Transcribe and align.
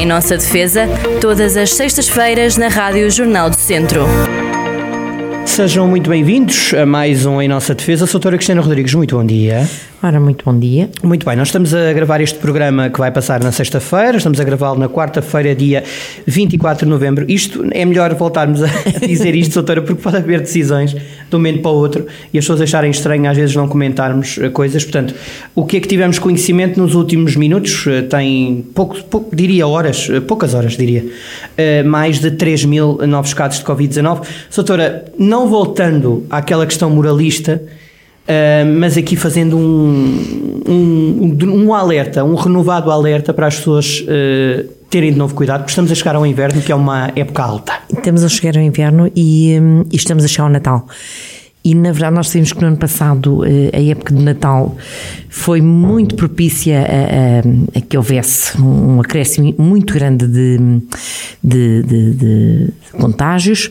Em 0.00 0.06
nossa 0.06 0.34
defesa, 0.34 0.88
todas 1.20 1.58
as 1.58 1.74
sextas-feiras 1.74 2.56
na 2.56 2.68
Rádio 2.68 3.10
Jornal 3.10 3.50
do 3.50 3.56
Centro. 3.56 4.06
Sejam 5.44 5.86
muito 5.86 6.08
bem-vindos 6.08 6.72
a 6.72 6.86
mais 6.86 7.26
um 7.26 7.38
Em 7.38 7.46
Nossa 7.46 7.74
Defesa. 7.74 8.06
Sou 8.06 8.12
a 8.12 8.18
doutora 8.18 8.38
Cristina 8.38 8.62
Rodrigues, 8.62 8.94
muito 8.94 9.14
bom 9.14 9.26
dia. 9.26 9.68
Ora, 10.02 10.18
muito 10.18 10.46
bom 10.46 10.58
dia. 10.58 10.88
Muito 11.02 11.26
bem, 11.26 11.36
nós 11.36 11.48
estamos 11.48 11.74
a 11.74 11.92
gravar 11.92 12.22
este 12.22 12.38
programa 12.38 12.88
que 12.88 12.98
vai 12.98 13.10
passar 13.12 13.44
na 13.44 13.52
sexta-feira, 13.52 14.16
estamos 14.16 14.40
a 14.40 14.44
gravá-lo 14.44 14.78
na 14.78 14.88
quarta-feira, 14.88 15.54
dia 15.54 15.84
24 16.26 16.86
de 16.86 16.90
novembro. 16.90 17.26
Isto 17.28 17.66
é 17.70 17.84
melhor 17.84 18.14
voltarmos 18.14 18.62
a 18.64 18.68
dizer 19.06 19.34
isto, 19.34 19.52
doutora, 19.52 19.82
porque 19.82 20.02
pode 20.02 20.16
haver 20.16 20.40
decisões 20.40 20.92
de 20.92 21.00
um 21.34 21.38
momento 21.38 21.60
para 21.60 21.70
o 21.70 21.74
outro 21.74 22.06
e 22.32 22.38
as 22.38 22.44
pessoas 22.44 22.62
acharem 22.62 22.90
estranho 22.90 23.28
às 23.28 23.36
vezes 23.36 23.54
não 23.54 23.68
comentarmos 23.68 24.38
eh, 24.38 24.48
coisas. 24.48 24.84
Portanto, 24.84 25.14
o 25.54 25.66
que 25.66 25.76
é 25.76 25.80
que 25.80 25.88
tivemos 25.88 26.18
conhecimento 26.18 26.80
nos 26.80 26.94
últimos 26.94 27.36
minutos? 27.36 27.84
Eh, 27.86 28.00
tem 28.00 28.64
pouco, 28.74 29.04
pouco 29.04 29.36
diria 29.36 29.68
horas, 29.68 30.08
eh, 30.10 30.20
poucas 30.20 30.54
horas, 30.54 30.78
diria. 30.78 31.04
Mais 31.84 32.18
de 32.18 32.30
3 32.30 32.64
mil 32.64 32.98
novos 33.06 33.34
casos 33.34 33.58
de 33.58 33.66
Covid-19. 33.66 34.22
Doutora, 34.54 35.04
não 35.18 35.46
voltando 35.46 36.24
àquela 36.30 36.64
questão 36.64 36.88
moralista 36.88 37.60
Uh, 38.28 38.78
mas 38.78 38.96
aqui 38.96 39.16
fazendo 39.16 39.56
um, 39.56 40.62
um, 40.68 41.36
um, 41.42 41.74
alerta, 41.74 42.22
um 42.22 42.34
renovado 42.34 42.90
alerta 42.90 43.34
para 43.34 43.48
as 43.48 43.56
pessoas 43.56 44.00
uh, 44.02 44.68
terem 44.88 45.12
de 45.12 45.18
novo 45.18 45.34
cuidado, 45.34 45.60
porque 45.60 45.70
estamos 45.70 45.90
a 45.90 45.94
chegar 45.94 46.14
ao 46.14 46.24
inverno, 46.24 46.60
que 46.60 46.70
é 46.70 46.74
uma 46.74 47.10
época 47.16 47.42
alta. 47.42 47.72
Estamos 47.92 48.22
a 48.22 48.28
chegar 48.28 48.56
ao 48.56 48.62
inverno 48.62 49.10
e, 49.16 49.58
um, 49.60 49.84
e 49.90 49.96
estamos 49.96 50.24
a 50.24 50.28
chegar 50.28 50.44
ao 50.44 50.50
Natal. 50.50 50.86
E 51.62 51.74
na 51.74 51.92
verdade 51.92 52.14
nós 52.16 52.28
sabemos 52.28 52.52
que 52.52 52.60
no 52.62 52.68
ano 52.68 52.76
passado 52.78 53.44
eh, 53.44 53.70
a 53.74 53.82
época 53.82 54.14
de 54.14 54.22
Natal 54.22 54.76
foi 55.28 55.60
muito 55.60 56.14
propícia 56.14 56.80
a, 56.80 57.76
a, 57.76 57.78
a 57.78 57.80
que 57.82 57.96
houvesse 57.98 58.58
um 58.58 58.98
acréscimo 58.98 59.54
muito 59.58 59.92
grande 59.92 60.26
de, 60.26 60.58
de, 61.44 61.82
de, 61.82 62.12
de 62.14 62.72
contágios. 62.92 63.70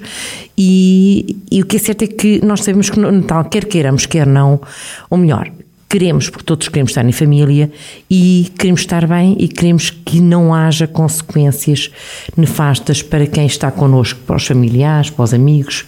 E, 0.55 1.37
e, 1.51 1.61
o 1.63 1.65
que 1.65 1.77
é 1.77 1.79
certo 1.79 2.03
é 2.03 2.07
que 2.07 2.45
nós 2.45 2.63
sabemos 2.63 2.91
que 2.91 2.99
no 2.99 3.11
Natal, 3.11 3.45
quer 3.45 3.65
queiramos, 3.65 4.05
quer 4.05 4.27
não, 4.27 4.61
ou 5.09 5.17
melhor, 5.17 5.51
queremos, 5.89 6.29
porque 6.29 6.43
todos 6.43 6.67
queremos 6.67 6.91
estar 6.91 7.03
em 7.03 7.11
família 7.11 7.71
e 8.07 8.51
queremos 8.59 8.81
estar 8.81 9.07
bem 9.07 9.35
e 9.39 9.47
queremos 9.47 9.89
que 9.89 10.21
não 10.21 10.53
haja 10.53 10.85
consequências 10.85 11.89
nefastas 12.37 13.01
para 13.01 13.25
quem 13.25 13.47
está 13.47 13.71
connosco, 13.71 14.19
para 14.27 14.35
os 14.35 14.45
familiares, 14.45 15.09
para 15.09 15.23
os 15.23 15.33
amigos 15.33 15.85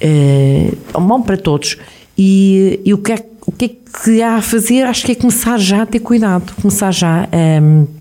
é 0.00 0.72
bom 0.92 1.22
para 1.22 1.36
todos. 1.36 1.76
E, 2.16 2.80
e 2.84 2.94
o, 2.94 2.98
que 2.98 3.12
é, 3.12 3.26
o 3.46 3.52
que 3.52 3.64
é 3.64 3.68
que 4.04 4.22
há 4.22 4.36
a 4.36 4.42
fazer? 4.42 4.82
Acho 4.84 5.04
que 5.06 5.12
é 5.12 5.14
começar 5.14 5.58
já 5.58 5.82
a 5.82 5.86
ter 5.86 6.00
cuidado, 6.00 6.54
começar 6.60 6.90
já 6.90 7.24
a 7.24 7.95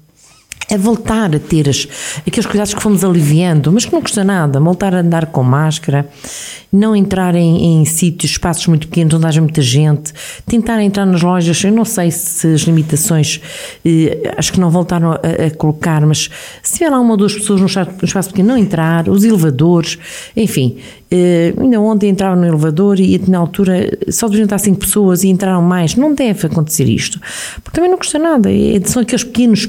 a 0.71 0.77
voltar 0.77 1.35
a 1.35 1.39
ter 1.39 1.69
as, 1.69 1.87
aqueles 2.25 2.45
cuidados 2.45 2.73
que 2.73 2.81
fomos 2.81 3.03
aliviando, 3.03 3.71
mas 3.71 3.85
que 3.85 3.93
não 3.93 4.01
custa 4.01 4.23
nada, 4.23 4.59
voltar 4.59 4.95
a 4.95 4.99
andar 4.99 5.27
com 5.27 5.43
máscara, 5.43 6.07
não 6.71 6.95
entrar 6.95 7.35
em, 7.35 7.81
em 7.81 7.85
sítios, 7.85 8.31
espaços 8.31 8.67
muito 8.67 8.87
pequenos 8.87 9.13
onde 9.13 9.25
haja 9.25 9.41
muita 9.41 9.61
gente, 9.61 10.13
tentar 10.45 10.81
entrar 10.81 11.05
nas 11.05 11.21
lojas, 11.21 11.63
eu 11.63 11.71
não 11.71 11.85
sei 11.85 12.11
se 12.11 12.47
as 12.53 12.61
limitações, 12.61 13.39
eh, 13.85 14.33
acho 14.37 14.51
que 14.51 14.59
não 14.59 14.69
voltaram 14.69 15.11
a, 15.11 15.15
a, 15.15 15.51
colocar, 15.51 16.05
mas 16.05 16.29
se 16.61 16.73
tiver 16.73 16.89
lá 16.89 16.99
uma 16.99 17.11
ou 17.11 17.17
duas 17.17 17.33
pessoas 17.33 17.59
num 17.61 17.67
espaço, 17.67 18.29
pequeno, 18.29 18.49
não 18.49 18.57
entrar, 18.57 19.07
os 19.07 19.23
elevadores, 19.23 19.97
enfim, 20.35 20.77
eh, 21.09 21.53
ainda 21.57 21.79
ontem 21.79 22.09
entrava 22.09 22.35
no 22.35 22.45
elevador 22.45 22.99
e 22.99 23.21
na 23.29 23.37
altura 23.37 23.97
só 24.09 24.27
deviam 24.27 24.45
estar 24.45 24.57
cinco 24.57 24.79
pessoas 24.79 25.23
e 25.23 25.29
entraram 25.29 25.61
mais, 25.61 25.95
não 25.95 26.13
deve 26.13 26.47
acontecer 26.47 26.89
isto, 26.89 27.19
porque 27.63 27.75
também 27.75 27.89
não 27.89 27.97
custa 27.97 28.19
nada, 28.19 28.51
é, 28.51 28.81
são 28.83 29.01
aqueles 29.01 29.23
pequenos 29.23 29.67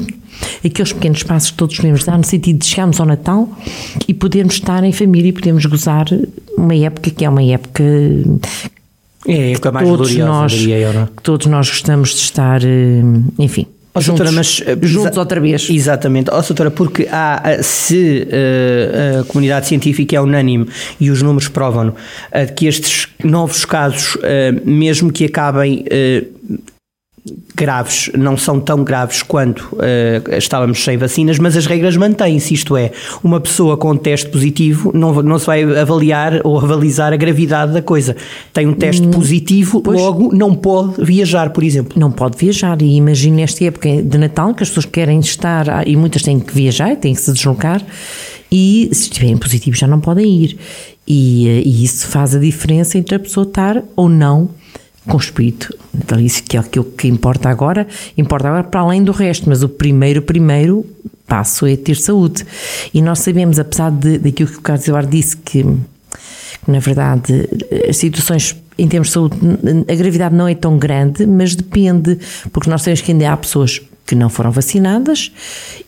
aqueles 0.65 0.93
pequenos 0.93 1.23
passos 1.23 1.51
que 1.51 1.57
todos 1.57 1.77
podemos 1.77 2.05
dar 2.05 2.19
no 2.19 2.25
sentido 2.25 2.59
de 2.59 2.67
chegarmos 2.67 3.01
ao 3.01 3.07
Natal 3.07 3.49
e 4.07 4.15
podermos 4.15 4.55
estar 4.55 4.83
em 4.85 4.93
família 4.93 5.29
e 5.29 5.33
podermos 5.33 5.65
gozar 5.67 6.07
uma 6.57 6.75
época 6.75 7.11
que 7.11 7.25
é 7.25 7.29
uma 7.29 7.43
época 7.43 7.83
é 9.29 9.35
a 9.35 9.51
época 9.51 9.73
mais 9.73 9.89
todos 9.89 10.09
gloriosa, 10.09 10.33
nós, 10.33 10.53
diria 10.53 10.79
eu, 10.79 10.93
não? 10.93 11.09
Todos 11.23 11.47
nós 11.49 11.69
gostamos 11.69 12.11
de 12.11 12.21
estar, 12.21 12.63
eh, 12.63 13.03
enfim, 13.39 13.67
Oh, 13.97 14.01
juntos, 14.01 14.19
doutora, 14.19 14.33
mas, 14.33 14.63
eh, 14.67 14.77
juntos 14.83 15.17
outra 15.17 15.41
vez. 15.41 15.71
Exatamente. 15.71 16.31
Oh, 16.31 16.43
doutora, 16.43 16.71
porque 16.71 17.09
há, 17.11 17.63
se 17.63 18.29
uh, 18.29 19.21
a 19.21 19.25
comunidade 19.25 19.67
científica 19.67 20.15
é 20.15 20.21
unânime 20.21 20.69
e 21.01 21.11
os 21.11 21.23
números 21.23 21.49
provam 21.49 21.89
uh, 21.89 22.55
que 22.55 22.67
estes 22.67 23.09
novos 23.25 23.65
casos, 23.65 24.17
uh, 24.17 24.21
mesmo 24.67 25.11
que 25.11 25.25
acabem 25.25 25.87
graves, 27.55 28.11
não 28.17 28.37
são 28.37 28.61
tão 28.61 28.85
graves 28.85 29.23
quanto 29.23 29.75
uh, 29.75 30.37
estávamos 30.37 30.83
sem 30.83 30.97
vacinas, 30.97 31.39
mas 31.39 31.57
as 31.57 31.67
regras 31.67 31.97
mantêm-se, 31.97 32.55
isto 32.55 32.77
é, 32.77 32.93
uma 33.23 33.41
pessoa 33.41 33.77
com 33.77 33.97
teste 33.97 34.31
positivo 34.31 34.93
não, 34.95 35.23
não 35.23 35.39
se 35.39 35.47
vai 35.47 35.63
avaliar 35.63 36.41
ou 36.45 36.59
avalizar 36.59 37.13
a 37.13 37.17
gravidade 37.17 37.73
da 37.73 37.83
coisa. 37.83 38.17
Tem 38.53 38.67
um 38.67 38.75
teste 38.75 39.07
hum, 39.07 39.11
positivo, 39.11 39.81
pois, 39.81 39.99
logo 39.99 40.35
não 40.35 40.55
pode 40.55 41.03
viajar, 41.05 41.51
por 41.51 41.65
exemplo. 41.65 41.99
Não 41.99 42.11
pode 42.11 42.37
viajar, 42.37 42.81
e 42.83 42.97
imagine 42.97 43.39
nesta 43.39 43.65
época 43.65 44.03
de 44.03 44.19
Natal 44.19 44.55
que 44.55 44.63
as 44.63 44.69
pessoas 44.69 44.87
querem 44.87 45.19
estar, 45.21 45.87
e 45.87 45.97
muitas 45.97 46.23
têm 46.23 46.39
que 46.39 46.53
viajar, 46.53 46.97
têm 46.97 47.15
que 47.15 47.21
se 47.21 47.33
deslocar, 47.33 47.83
e 48.51 48.89
se 48.93 49.05
estiverem 49.05 49.37
positivos 49.37 49.79
já 49.79 49.87
não 49.87 50.01
podem 50.01 50.27
ir. 50.43 50.59
E, 51.07 51.49
eh, 51.49 51.63
e 51.65 51.85
isso 51.85 52.07
faz 52.09 52.35
a 52.35 52.39
diferença 52.39 52.99
entre 52.99 53.15
a 53.15 53.19
pessoa 53.19 53.47
estar 53.47 53.83
ou 53.95 54.09
não 54.09 54.51
com 55.09 55.17
espírito 55.17 55.75
natalício, 55.95 56.43
que 56.43 56.57
é 56.57 56.61
aquilo 56.61 56.85
que 56.85 57.09
importa 57.09 57.49
agora, 57.49 57.87
importa 58.17 58.49
agora 58.49 58.65
para 58.65 58.81
além 58.81 59.03
do 59.03 59.13
resto, 59.13 59.49
mas 59.49 59.63
o 59.63 59.69
primeiro, 59.69 60.23
primeiro 60.23 60.85
passo 61.27 61.67
é 61.67 61.77
ter 61.77 61.97
saúde. 61.97 62.45
E 62.93 63.03
nós 63.03 63.21
sabemos, 63.21 63.59
apesar 63.59 63.91
de, 63.91 64.19
daquilo 64.19 64.51
que 64.51 64.59
o 64.59 64.61
Carlos 64.63 64.87
Eduardo 64.87 65.11
disse, 65.11 65.37
que, 65.37 65.63
que 65.63 66.71
na 66.71 66.79
verdade 66.79 67.49
as 67.89 67.97
situações 67.97 68.57
em 68.79 68.89
termos 68.89 69.09
de 69.09 69.15
saúde, 69.15 69.37
a 69.91 69.95
gravidade 69.95 70.35
não 70.35 70.47
é 70.47 70.55
tão 70.55 70.77
grande, 70.79 71.27
mas 71.27 71.55
depende, 71.55 72.19
porque 72.53 72.69
nós 72.69 72.83
sabemos 72.83 73.01
que 73.01 73.13
ainda 73.13 73.33
há 73.33 73.37
pessoas 73.37 73.81
que 74.07 74.15
não 74.15 74.29
foram 74.29 74.51
vacinadas 74.51 75.33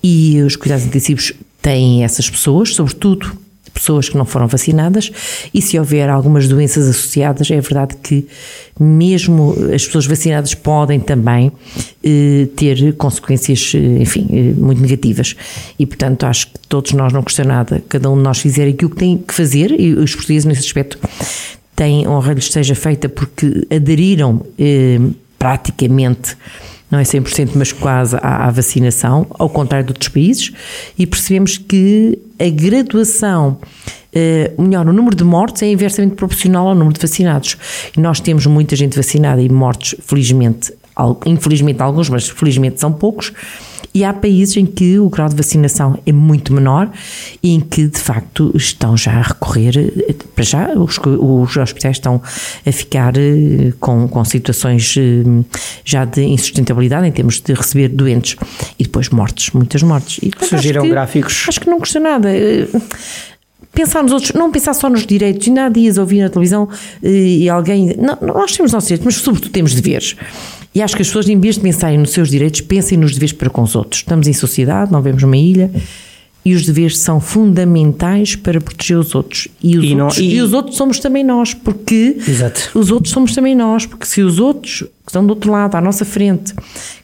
e 0.02 0.40
os 0.40 0.56
cuidados 0.56 0.86
intensivos 0.86 1.32
têm 1.60 2.02
essas 2.02 2.30
pessoas, 2.30 2.74
sobretudo 2.74 3.30
pessoas 3.78 4.08
que 4.08 4.16
não 4.16 4.24
foram 4.24 4.46
vacinadas 4.46 5.10
e 5.52 5.62
se 5.62 5.78
houver 5.78 6.08
algumas 6.08 6.48
doenças 6.48 6.88
associadas, 6.88 7.50
é 7.50 7.60
verdade 7.60 7.96
que 8.02 8.26
mesmo 8.78 9.54
as 9.74 9.86
pessoas 9.86 10.06
vacinadas 10.06 10.54
podem 10.54 11.00
também 11.00 11.52
eh, 12.02 12.48
ter 12.54 12.94
consequências, 12.94 13.72
eh, 13.74 14.02
enfim, 14.02 14.26
eh, 14.30 14.54
muito 14.56 14.80
negativas. 14.80 15.34
E, 15.78 15.86
portanto, 15.86 16.24
acho 16.24 16.48
que 16.48 16.58
todos 16.68 16.92
nós 16.92 17.12
não 17.12 17.22
custa 17.22 17.44
nada, 17.44 17.82
cada 17.88 18.10
um 18.10 18.16
de 18.16 18.22
nós 18.22 18.38
fizer 18.38 18.68
aquilo 18.68 18.90
que 18.90 18.96
tem 18.96 19.18
que 19.18 19.34
fazer 19.34 19.78
e 19.78 19.94
os 19.94 20.14
portugueses 20.14 20.44
nesse 20.44 20.60
aspecto 20.60 20.98
têm 21.78 22.08
honra 22.08 22.32
lhes 22.32 22.50
seja 22.50 22.74
feita 22.74 23.08
porque 23.08 23.64
aderiram 23.70 24.44
eh, 24.58 24.98
praticamente 25.38 26.36
não 26.90 26.98
é 26.98 27.02
100%, 27.02 27.50
mas 27.54 27.72
quase 27.72 28.16
à, 28.16 28.46
à, 28.46 28.50
vacinação, 28.50 29.26
ao 29.30 29.48
contrário 29.48 29.86
de 29.86 29.92
outros 29.92 30.08
países, 30.08 30.52
e 30.98 31.06
percebemos 31.06 31.58
que 31.58 32.18
a 32.38 32.48
graduação, 32.48 33.58
eh, 34.14 34.52
melhor, 34.58 34.86
o 34.86 34.92
número 34.92 35.14
de 35.14 35.24
mortes 35.24 35.62
é 35.62 35.70
inversamente 35.70 36.14
proporcional 36.14 36.68
ao 36.68 36.74
número 36.74 36.94
de 36.94 37.00
vacinados. 37.00 37.56
E 37.96 38.00
nós 38.00 38.20
temos 38.20 38.46
muita 38.46 38.74
gente 38.74 38.96
vacinada 38.96 39.42
e 39.42 39.48
mortes, 39.48 39.94
felizmente, 40.00 40.72
infelizmente 41.26 41.82
alguns, 41.82 42.08
mas 42.08 42.28
felizmente 42.28 42.80
são 42.80 42.92
poucos, 42.92 43.32
e 43.98 44.04
há 44.04 44.12
países 44.12 44.56
em 44.56 44.64
que 44.64 44.96
o 44.96 45.08
grau 45.08 45.28
de 45.28 45.34
vacinação 45.34 45.98
é 46.06 46.12
muito 46.12 46.52
menor 46.52 46.88
e 47.42 47.52
em 47.52 47.58
que, 47.58 47.88
de 47.88 47.98
facto, 47.98 48.52
estão 48.54 48.96
já 48.96 49.10
a 49.10 49.22
recorrer, 49.22 49.74
para 50.36 50.44
já, 50.44 50.72
os, 50.74 50.98
os 50.98 51.56
hospitais 51.56 51.96
estão 51.96 52.22
a 52.64 52.70
ficar 52.70 53.16
eh, 53.16 53.72
com, 53.80 54.06
com 54.06 54.24
situações 54.24 54.94
eh, 54.96 55.24
já 55.84 56.04
de 56.04 56.22
insustentabilidade 56.22 57.08
em 57.08 57.10
termos 57.10 57.40
de 57.40 57.52
receber 57.52 57.88
doentes 57.88 58.36
e 58.78 58.84
depois 58.84 59.08
mortes, 59.08 59.50
muitas 59.52 59.82
mortes. 59.82 60.20
E, 60.22 60.30
Surgiram 60.46 60.82
acho 60.82 60.88
que, 60.88 60.94
gráficos. 60.94 61.46
Acho 61.48 61.60
que 61.60 61.68
não 61.68 61.80
custa 61.80 61.98
nada 61.98 62.30
eh, 62.30 62.68
pensar 63.74 64.04
nos 64.04 64.12
outros, 64.12 64.32
não 64.32 64.52
pensar 64.52 64.74
só 64.74 64.88
nos 64.88 65.04
direitos. 65.04 65.48
Ainda 65.48 65.64
há 65.64 65.68
dias 65.68 65.98
ouvi 65.98 66.20
na 66.20 66.28
televisão 66.28 66.68
e 67.02 67.48
alguém. 67.48 67.96
Não, 67.98 68.16
nós 68.22 68.56
temos 68.56 68.70
nossos 68.70 68.86
direitos, 68.86 69.04
mas 69.04 69.16
sobretudo 69.16 69.50
temos 69.50 69.74
deveres. 69.74 70.14
E 70.74 70.82
acho 70.82 70.94
que 70.94 71.02
as 71.02 71.08
pessoas, 71.08 71.28
em 71.28 71.38
vez 71.38 71.56
de 71.56 71.62
pensarem 71.62 71.98
nos 71.98 72.10
seus 72.10 72.30
direitos, 72.30 72.60
pensem 72.60 72.98
nos 72.98 73.12
deveres 73.14 73.32
para 73.32 73.50
com 73.50 73.62
os 73.62 73.74
outros. 73.74 74.00
Estamos 74.00 74.26
em 74.26 74.32
sociedade, 74.32 74.92
não 74.92 75.02
vemos 75.02 75.22
uma 75.22 75.36
ilha 75.36 75.70
e 76.48 76.54
os 76.54 76.64
deveres 76.64 76.96
são 76.96 77.20
fundamentais 77.20 78.34
para 78.34 78.58
proteger 78.58 78.98
os 78.98 79.14
outros. 79.14 79.48
E 79.62 79.76
os, 79.76 79.84
e 79.84 79.94
outros, 79.94 80.16
não, 80.16 80.24
e... 80.24 80.34
e 80.36 80.40
os 80.40 80.54
outros 80.54 80.76
somos 80.78 80.98
também 80.98 81.22
nós, 81.22 81.52
porque 81.52 82.16
Exato. 82.26 82.70
os 82.74 82.90
outros 82.90 83.12
somos 83.12 83.34
também 83.34 83.54
nós, 83.54 83.84
porque 83.84 84.06
se 84.06 84.22
os 84.22 84.38
outros 84.38 84.80
que 84.80 85.10
estão 85.10 85.26
do 85.26 85.30
outro 85.30 85.52
lado, 85.52 85.74
à 85.74 85.80
nossa 85.80 86.06
frente, 86.06 86.54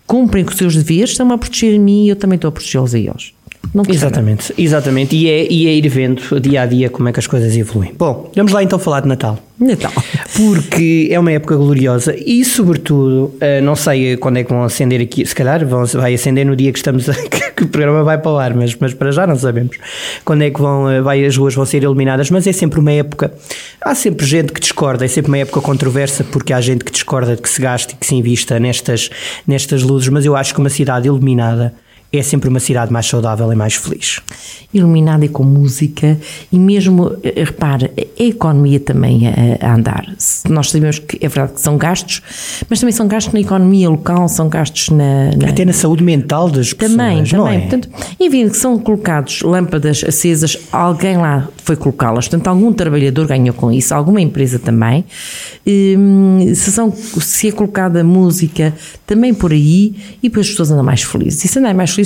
cumprem 0.06 0.46
com 0.46 0.50
os 0.50 0.56
seus 0.56 0.74
deveres, 0.74 1.10
estão 1.10 1.30
a 1.30 1.36
proteger 1.36 1.78
a 1.78 1.78
mim 1.78 2.06
e 2.06 2.08
eu 2.08 2.16
também 2.16 2.36
estou 2.36 2.48
a 2.48 2.52
protegê-los 2.52 2.94
a 2.94 2.98
eles. 2.98 3.33
Não 3.74 3.82
Exatamente, 3.88 4.54
exatamente. 4.56 5.16
E 5.16 5.28
é, 5.28 5.52
e 5.52 5.66
é 5.66 5.74
ir 5.74 5.88
vendo 5.88 6.40
dia 6.40 6.62
a 6.62 6.66
dia 6.66 6.88
como 6.88 7.08
é 7.08 7.12
que 7.12 7.18
as 7.18 7.26
coisas 7.26 7.56
evoluem. 7.56 7.92
Bom, 7.98 8.30
vamos 8.36 8.52
lá 8.52 8.62
então 8.62 8.78
falar 8.78 9.00
de 9.00 9.08
Natal. 9.08 9.36
Natal. 9.58 9.92
Porque 10.36 11.08
é 11.10 11.18
uma 11.18 11.32
época 11.32 11.56
gloriosa 11.56 12.14
e, 12.16 12.44
sobretudo, 12.44 13.34
eh, 13.40 13.60
não 13.60 13.74
sei 13.74 14.16
quando 14.16 14.36
é 14.36 14.44
que 14.44 14.52
vão 14.52 14.62
acender 14.62 15.00
aqui, 15.00 15.26
se 15.26 15.34
calhar 15.34 15.64
vão, 15.66 15.84
vai 15.86 16.14
acender 16.14 16.46
no 16.46 16.54
dia 16.54 16.72
que 16.72 16.78
estamos 16.78 17.08
a, 17.08 17.14
que 17.54 17.64
o 17.64 17.68
programa 17.68 18.02
vai 18.04 18.18
para 18.18 18.30
o 18.32 18.36
ar, 18.36 18.54
mas, 18.54 18.76
mas 18.78 18.94
para 18.94 19.10
já 19.12 19.26
não 19.26 19.36
sabemos 19.36 19.76
quando 20.24 20.42
é 20.42 20.50
que 20.50 20.60
vão, 20.60 20.90
eh, 20.90 21.00
vai, 21.00 21.24
as 21.24 21.36
ruas 21.36 21.54
vão 21.54 21.64
ser 21.64 21.82
iluminadas, 21.82 22.30
mas 22.30 22.46
é 22.46 22.52
sempre 22.52 22.80
uma 22.80 22.92
época, 22.92 23.32
há 23.80 23.94
sempre 23.94 24.26
gente 24.26 24.52
que 24.52 24.60
discorda, 24.60 25.04
é 25.04 25.08
sempre 25.08 25.30
uma 25.30 25.38
época 25.38 25.60
controversa 25.60 26.24
porque 26.24 26.52
há 26.52 26.60
gente 26.60 26.84
que 26.84 26.90
discorda 26.90 27.36
de 27.36 27.42
que 27.42 27.48
se 27.48 27.62
gaste 27.62 27.94
e 27.94 27.96
que 27.96 28.06
se 28.06 28.14
invista 28.14 28.58
nestas, 28.58 29.08
nestas 29.46 29.82
luzes, 29.82 30.08
mas 30.08 30.24
eu 30.24 30.34
acho 30.34 30.52
que 30.52 30.60
uma 30.60 30.70
cidade 30.70 31.06
iluminada 31.06 31.74
é 32.18 32.22
sempre 32.22 32.48
uma 32.48 32.60
cidade 32.60 32.92
mais 32.92 33.06
saudável 33.06 33.52
e 33.52 33.56
mais 33.56 33.74
feliz. 33.74 34.20
Iluminada 34.72 35.24
e 35.24 35.28
com 35.28 35.44
música, 35.44 36.18
e 36.50 36.58
mesmo, 36.58 37.16
eh, 37.22 37.44
repare, 37.44 37.92
a 37.96 38.22
economia 38.22 38.80
também 38.80 39.28
a, 39.28 39.66
a, 39.66 39.74
andar. 39.74 40.04
Nós 40.48 40.70
sabemos 40.70 40.98
que 40.98 41.24
é 41.24 41.28
verdade 41.28 41.54
que 41.54 41.60
são 41.60 41.76
gastos, 41.76 42.22
mas 42.68 42.80
também 42.80 42.92
são 42.92 43.06
gastos 43.06 43.32
na 43.32 43.40
economia 43.40 43.88
local, 43.88 44.28
são 44.28 44.48
gastos 44.48 44.88
na. 44.90 45.30
na 45.36 45.48
Até 45.48 45.64
na 45.64 45.72
saúde 45.72 46.02
mental 46.02 46.50
das 46.50 46.72
também, 46.72 47.22
pessoas. 47.22 47.30
Também, 47.30 47.56
é? 47.56 47.60
Portanto, 47.60 47.88
e 48.18 48.28
que 48.28 48.56
são 48.56 48.78
colocados 48.78 49.42
lâmpadas 49.42 50.04
acesas, 50.06 50.58
alguém 50.72 51.16
lá 51.16 51.48
foi 51.64 51.76
colocá-las, 51.76 52.28
portanto, 52.28 52.48
algum 52.48 52.72
trabalhador 52.72 53.26
ganhou 53.26 53.54
com 53.54 53.72
isso, 53.72 53.94
alguma 53.94 54.20
empresa 54.20 54.58
também. 54.58 55.04
Hum, 55.66 56.52
se, 56.54 56.70
são, 56.70 56.92
se 56.92 57.48
é 57.48 57.52
colocada 57.52 58.04
música 58.04 58.74
também 59.06 59.32
por 59.32 59.52
aí, 59.52 59.94
e 60.22 60.28
depois 60.28 60.46
as 60.46 60.50
pessoas 60.52 60.70
andam 60.70 60.84
mais 60.84 61.02
felizes. 61.02 61.44
E 61.44 61.48
se 61.48 61.58
andarem 61.58 61.76
mais 61.76 61.90
felizes, 61.90 62.03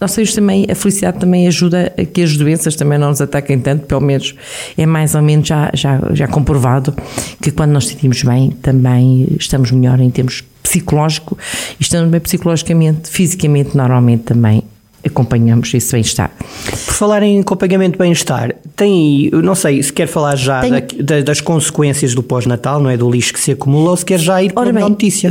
nós 0.00 0.10
sabemos 0.10 0.34
também, 0.34 0.66
a 0.70 0.74
felicidade 0.74 1.18
também 1.18 1.46
ajuda 1.46 1.92
a 1.96 2.04
que 2.04 2.22
as 2.22 2.36
doenças 2.36 2.76
também 2.76 2.98
não 2.98 3.08
nos 3.08 3.20
ataquem 3.20 3.58
tanto, 3.58 3.86
pelo 3.86 4.00
menos 4.00 4.34
é 4.76 4.84
mais 4.84 5.14
ou 5.14 5.22
menos 5.22 5.48
já, 5.48 5.70
já, 5.72 6.00
já 6.12 6.28
comprovado 6.28 6.94
que 7.40 7.50
quando 7.50 7.70
nós 7.70 7.86
sentimos 7.86 8.22
bem, 8.22 8.50
também 8.50 9.26
estamos 9.38 9.70
melhor 9.70 10.00
em 10.00 10.10
termos 10.10 10.42
psicológico 10.62 11.38
e 11.78 11.82
estamos 11.82 12.10
bem 12.10 12.20
psicologicamente, 12.20 13.08
fisicamente, 13.08 13.76
normalmente 13.76 14.24
também 14.24 14.62
acompanhamos 15.04 15.72
esse 15.74 15.92
bem-estar. 15.92 16.30
Por 16.38 16.94
falar 16.94 17.22
em 17.22 17.40
acompanhamento 17.40 17.92
de 17.92 17.98
bem-estar, 17.98 18.54
tem, 18.76 19.30
não 19.32 19.54
sei, 19.54 19.82
se 19.82 19.92
quer 19.92 20.06
falar 20.06 20.36
já 20.36 20.60
Tenho... 20.60 20.80
da, 20.80 21.16
da, 21.16 21.20
das 21.22 21.40
consequências 21.40 22.14
do 22.14 22.22
pós-natal, 22.22 22.80
não 22.80 22.90
é? 22.90 22.96
Do 22.96 23.10
lixo 23.10 23.32
que 23.32 23.40
se 23.40 23.52
acumula, 23.52 23.90
ou 23.90 23.96
se 23.96 24.04
quer 24.04 24.18
já 24.18 24.42
ir 24.42 24.52
para 24.52 24.70
a 24.70 24.88
notícia? 24.88 25.30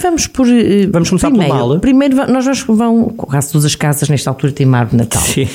Vamos 0.00 0.26
por. 0.26 0.46
Vamos 0.90 1.08
começar 1.08 1.28
primeiro, 1.28 1.54
pelo 1.54 1.68
mal. 1.68 1.80
Primeiro, 1.80 2.16
nós 2.32 2.44
vamos, 2.44 2.62
vão, 2.66 3.04
quase 3.16 3.52
todas 3.52 3.64
as 3.64 3.74
casas 3.74 4.08
nesta 4.08 4.30
altura 4.30 4.52
uma 4.64 4.78
árvore 4.78 4.96
de 4.96 5.04
Natal. 5.04 5.22
Sim. 5.22 5.48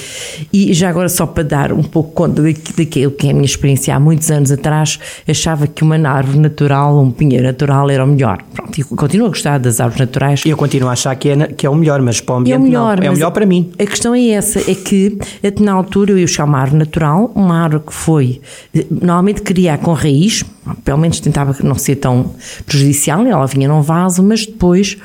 E 0.52 0.74
já 0.74 0.90
agora, 0.90 1.10
só 1.10 1.26
para 1.26 1.44
dar 1.44 1.74
um 1.74 1.84
pouco 1.84 2.12
conta 2.12 2.42
daquilo 2.42 3.12
que 3.12 3.28
é 3.28 3.32
a 3.32 3.34
minha 3.34 3.46
experiência, 3.46 3.96
há 3.96 4.00
muitos 4.00 4.30
anos 4.30 4.52
atrás, 4.52 5.00
achava 5.28 5.68
que 5.68 5.84
uma 5.84 5.96
árvore 6.08 6.40
natural, 6.40 7.00
um 7.00 7.12
pinheiro 7.12 7.46
natural, 7.46 7.90
era 7.90 8.04
o 8.04 8.08
melhor. 8.08 8.44
Pronto, 8.54 8.80
e 8.80 8.84
continuo 8.84 9.28
a 9.28 9.30
gostar 9.30 9.58
das 9.60 9.80
árvores 9.80 10.00
naturais. 10.00 10.44
Eu 10.46 10.58
continuo 10.58 10.90
a 10.90 10.94
achar 10.94 11.16
que 11.16 11.30
é, 11.30 11.48
que 11.48 11.66
é 11.66 11.70
o 11.70 11.76
melhor, 11.76 12.02
mas 12.02 12.22
para 12.22 12.36
o 12.36 12.38
ambiente 12.40 12.56
é 12.56 12.60
o 12.60 12.64
melhor, 12.64 12.98
não. 12.98 13.06
É 13.06 13.10
o 13.10 13.14
melhor 13.14 13.32
para 13.32 13.46
mim. 13.46 13.59
A 13.78 13.86
questão 13.86 14.14
é 14.16 14.30
essa, 14.30 14.60
é 14.60 14.76
que 14.76 15.18
na 15.60 15.74
altura 15.74 16.12
eu 16.12 16.18
ia 16.18 16.26
buscar 16.26 16.46
uma 16.46 16.60
árvore 16.60 16.80
natural, 16.80 17.32
uma 17.36 17.64
árvore 17.64 17.84
que 17.88 17.94
foi, 17.94 18.42
normalmente 18.90 19.42
criar 19.42 19.78
com 19.78 19.94
raiz, 19.94 20.44
pelo 20.84 20.98
menos 20.98 21.20
tentava 21.20 21.56
não 21.64 21.76
ser 21.76 21.96
tão 21.96 22.34
prejudicial, 22.66 23.26
ela 23.26 23.46
vinha 23.46 23.68
num 23.68 23.82
vaso, 23.82 24.24
mas 24.24 24.46
depois 24.46 24.98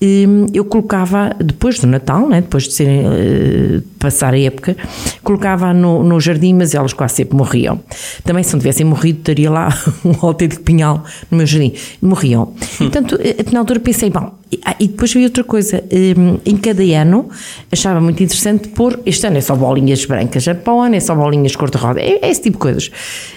eu 0.00 0.64
colocava, 0.64 1.34
depois 1.42 1.80
do 1.80 1.86
Natal, 1.88 2.28
né, 2.28 2.40
depois 2.40 2.68
de 2.68 2.84
uh, 2.84 3.82
passar 3.98 4.32
a 4.32 4.38
época, 4.38 4.76
colocava 5.24 5.74
no, 5.74 6.04
no 6.04 6.20
jardim, 6.20 6.54
mas 6.54 6.72
elas 6.72 6.92
quase 6.92 7.16
sempre 7.16 7.36
morriam. 7.36 7.80
Também 8.22 8.44
se 8.44 8.52
não 8.52 8.60
tivessem 8.60 8.86
morrido, 8.86 9.20
teria 9.20 9.50
lá 9.50 9.68
um 10.04 10.14
autêntico 10.24 10.62
pinhal 10.62 11.02
no 11.28 11.38
meu 11.38 11.46
jardim. 11.46 11.72
Morriam. 12.00 12.42
Hum. 12.44 12.54
E, 12.74 12.90
portanto, 12.90 13.18
na 13.52 13.58
altura 13.58 13.80
pensei, 13.80 14.08
bom, 14.08 14.34
e, 14.52 14.60
e 14.78 14.86
depois 14.86 15.12
veio 15.12 15.26
outra 15.26 15.42
coisa, 15.42 15.82
um, 16.16 16.38
em 16.46 16.56
cada 16.56 16.82
ano 16.82 17.28
achava 17.72 18.00
muito 18.00 18.22
interessante 18.22 18.68
pôr, 18.68 19.00
este 19.04 19.26
ano 19.26 19.38
é 19.38 19.40
só 19.40 19.56
bolinhas 19.56 20.04
brancas, 20.04 20.44
para 20.44 20.72
o 20.74 20.80
ano 20.80 20.94
é 20.94 21.00
só 21.00 21.14
bolinhas 21.16 21.56
cor-de-rosa, 21.56 21.98
é, 21.98 22.20
é, 22.22 22.30
esse 22.30 22.42
tipo 22.42 22.56
de 22.56 22.60
coisas. 22.60 22.90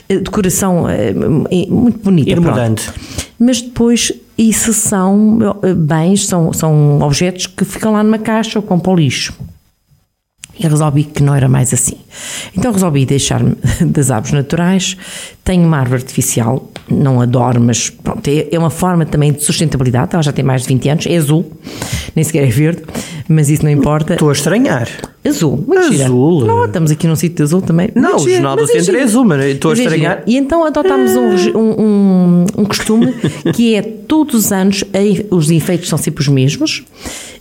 Decoração 0.08 0.88
é, 0.88 1.12
muito 1.12 2.00
bonita. 2.04 2.30
Ir. 2.30 2.40
Mas 3.40 3.62
depois 3.62 4.14
isso 4.50 4.74
são 4.74 5.38
bens, 5.78 6.26
são, 6.26 6.52
são 6.52 7.00
objetos 7.02 7.48
que 7.48 7.64
ficam 7.64 7.94
lá 7.94 8.04
numa 8.04 8.18
caixa 8.18 8.60
ou 8.60 8.64
com 8.64 8.82
o 8.92 8.96
lixo. 8.96 9.34
E 10.60 10.68
resolvi 10.68 11.06
que 11.06 11.24
não 11.24 11.34
era 11.34 11.48
mais 11.48 11.74
assim. 11.74 11.98
Então 12.56 12.72
resolvi 12.72 13.06
deixar-me 13.06 13.56
das 13.86 14.12
árvores 14.12 14.34
naturais. 14.34 14.98
Tenho 15.44 15.66
uma 15.66 15.78
árvore 15.78 16.02
artificial, 16.02 16.70
não 16.90 17.22
adoro, 17.22 17.60
mas 17.62 17.90
pronto, 17.90 18.28
é 18.28 18.60
uma 18.60 18.70
forma 18.70 19.06
também 19.06 19.32
de 19.32 19.44
sustentabilidade. 19.44 20.14
Ela 20.14 20.22
já 20.22 20.32
tem 20.32 20.44
mais 20.44 20.64
de 20.64 20.68
20 20.68 20.90
anos, 20.90 21.06
é 21.08 21.16
azul, 21.16 21.52
nem 22.16 22.24
sequer 22.24 22.44
é 22.44 22.52
verde, 22.52 22.84
mas 23.28 23.50
isso 23.50 23.64
não 23.64 23.72
importa. 23.72 24.14
Estou 24.14 24.30
a 24.30 24.34
estranhar. 24.34 24.88
Azul, 25.24 25.66
azul. 25.78 26.46
Não, 26.46 26.66
estamos 26.66 26.90
aqui 26.90 27.08
num 27.08 27.16
sítio 27.16 27.44
azul 27.44 27.62
também. 27.62 27.90
Não, 27.94 28.16
o 28.16 28.28
Jornal 28.28 28.56
do 28.56 28.66
Centro 28.66 28.98
é 28.98 29.04
azul, 29.04 29.24
mas 29.24 29.46
estou 29.46 29.72
a 29.72 29.74
estranhar. 29.76 30.24
E 30.26 30.36
então 30.36 30.66
adotámos 30.66 31.12
um, 31.16 31.60
um, 31.60 32.46
um, 32.58 32.66
costume 32.66 33.14
que 33.54 33.76
é 33.76 33.84
todos 33.84 34.34
os 34.34 34.52
anos 34.52 34.84
os 35.30 35.52
enfeites 35.52 35.90
são 35.90 35.98
sempre 35.98 36.22
os 36.22 36.28
mesmos. 36.28 36.84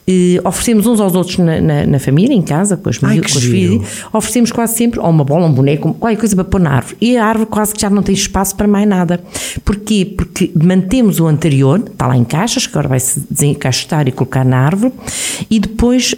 E 0.06 0.40
oferecemos 0.44 0.86
uns 0.86 1.00
aos 1.00 1.14
outros 1.14 1.38
na, 1.38 1.60
na, 1.60 1.86
na 1.86 1.98
família, 1.98 2.34
em 2.34 2.42
casa, 2.42 2.76
com, 2.76 2.88
as 2.90 3.02
Ai, 3.02 3.20
com 3.20 3.26
os 3.26 3.44
filhos. 3.44 3.86
Oferecemos 4.12 4.50
quase 4.50 4.76
sempre, 4.76 4.98
ou 4.98 5.08
uma 5.08 5.24
bola, 5.24 5.46
um 5.46 5.52
boneco, 5.52 5.94
qualquer 5.94 6.18
coisa 6.18 6.34
para 6.34 6.44
pôr 6.44 6.60
na 6.60 6.72
árvore. 6.72 6.96
E 7.00 7.16
a 7.16 7.24
árvore 7.24 7.48
quase 7.48 7.72
que 7.74 7.80
já 7.80 7.88
não 7.88 8.02
tem 8.02 8.14
espaço 8.14 8.56
para 8.56 8.66
mais 8.66 8.88
nada. 8.88 9.20
Porquê? 9.64 10.04
Porque 10.16 10.50
mantemos 10.60 11.20
o 11.20 11.26
anterior, 11.26 11.82
está 11.86 12.08
lá 12.08 12.16
em 12.16 12.24
caixas, 12.24 12.66
que 12.66 12.72
agora 12.72 12.88
vai-se 12.88 13.22
desencaixotar 13.30 14.08
e 14.08 14.12
colocar 14.12 14.44
na 14.44 14.58
árvore, 14.58 14.92
e 15.48 15.60
depois 15.60 16.14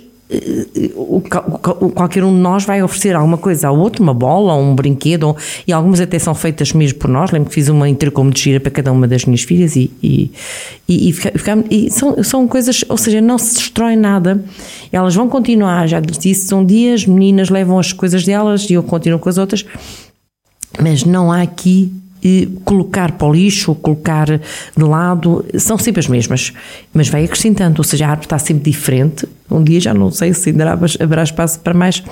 qualquer 1.94 2.24
um 2.24 2.34
de 2.34 2.40
nós 2.40 2.64
vai 2.64 2.82
oferecer 2.82 3.14
alguma 3.14 3.36
coisa 3.36 3.68
ao 3.68 3.78
outro, 3.78 4.02
uma 4.02 4.14
bola 4.14 4.54
ou 4.54 4.62
um 4.62 4.74
brinquedo, 4.74 5.36
e 5.66 5.72
algumas 5.72 6.00
até 6.00 6.18
são 6.18 6.34
feitas 6.34 6.72
mesmo 6.72 6.98
por 6.98 7.08
nós. 7.08 7.30
Lembro 7.30 7.48
que 7.48 7.54
fiz 7.54 7.68
uma 7.68 7.88
intercom 7.88 8.28
de 8.30 8.40
gira 8.40 8.60
para 8.60 8.70
cada 8.70 8.92
uma 8.92 9.06
das 9.06 9.24
minhas 9.24 9.42
filhas 9.42 9.76
e, 9.76 9.90
e, 10.02 10.30
e, 10.88 11.10
e, 11.10 11.14
e 11.70 11.90
são, 11.90 12.22
são 12.22 12.48
coisas, 12.48 12.84
ou 12.88 12.96
seja, 12.96 13.20
não 13.20 13.38
se 13.38 13.54
destrói 13.56 13.96
nada. 13.96 14.42
Elas 14.90 15.14
vão 15.14 15.28
continuar, 15.28 15.86
já 15.86 16.00
disse, 16.00 16.46
são 16.46 16.64
dias, 16.64 17.06
meninas 17.06 17.50
levam 17.50 17.78
as 17.78 17.92
coisas 17.92 18.24
delas 18.24 18.68
e 18.70 18.74
eu 18.74 18.82
continuo 18.82 19.18
com 19.18 19.28
as 19.28 19.38
outras, 19.38 19.64
mas 20.80 21.04
não 21.04 21.30
há 21.30 21.42
aqui 21.42 21.92
colocar 22.64 23.12
para 23.12 23.26
o 23.26 23.32
lixo 23.32 23.72
ou 23.72 23.74
colocar 23.74 24.26
de 24.26 24.84
lado, 24.84 25.44
são 25.58 25.76
sempre 25.76 26.00
as 26.00 26.06
mesmas, 26.06 26.52
mas 26.94 27.08
vai 27.08 27.24
acrescentando, 27.24 27.76
ou 27.78 27.84
seja, 27.84 28.06
a 28.06 28.10
árvore 28.10 28.26
está 28.26 28.38
sempre 28.38 28.70
diferente. 28.70 29.26
Um 29.50 29.62
dia 29.62 29.80
já 29.80 29.92
não 29.92 30.10
sei 30.10 30.32
se 30.32 30.50
ainda 30.50 30.78
haverá 31.00 31.22
espaço 31.22 31.60
para 31.60 31.74
mais, 31.74 32.02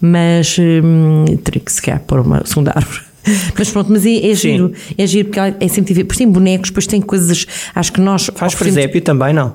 mas 0.00 0.56
hum, 0.58 1.24
teria 1.42 1.60
que 1.60 1.72
se 1.72 1.82
calhar 1.82 2.00
pôr 2.00 2.20
uma 2.20 2.44
segunda 2.46 2.72
árvore. 2.74 3.08
Mas 3.58 3.70
pronto, 3.70 3.92
mas 3.92 4.06
é, 4.06 4.30
é 4.30 4.34
giro, 4.34 4.72
é 4.96 5.06
giro 5.06 5.28
porque 5.28 5.38
é 5.38 5.68
sempre 5.68 5.92
diferente. 5.92 6.04
Depois 6.04 6.16
tem 6.16 6.30
bonecos, 6.30 6.70
depois 6.70 6.86
tem 6.86 7.00
coisas, 7.02 7.46
acho 7.74 7.92
que 7.92 8.00
nós. 8.00 8.30
Faz 8.34 8.54
presépio 8.54 9.02
também, 9.02 9.34
não? 9.34 9.54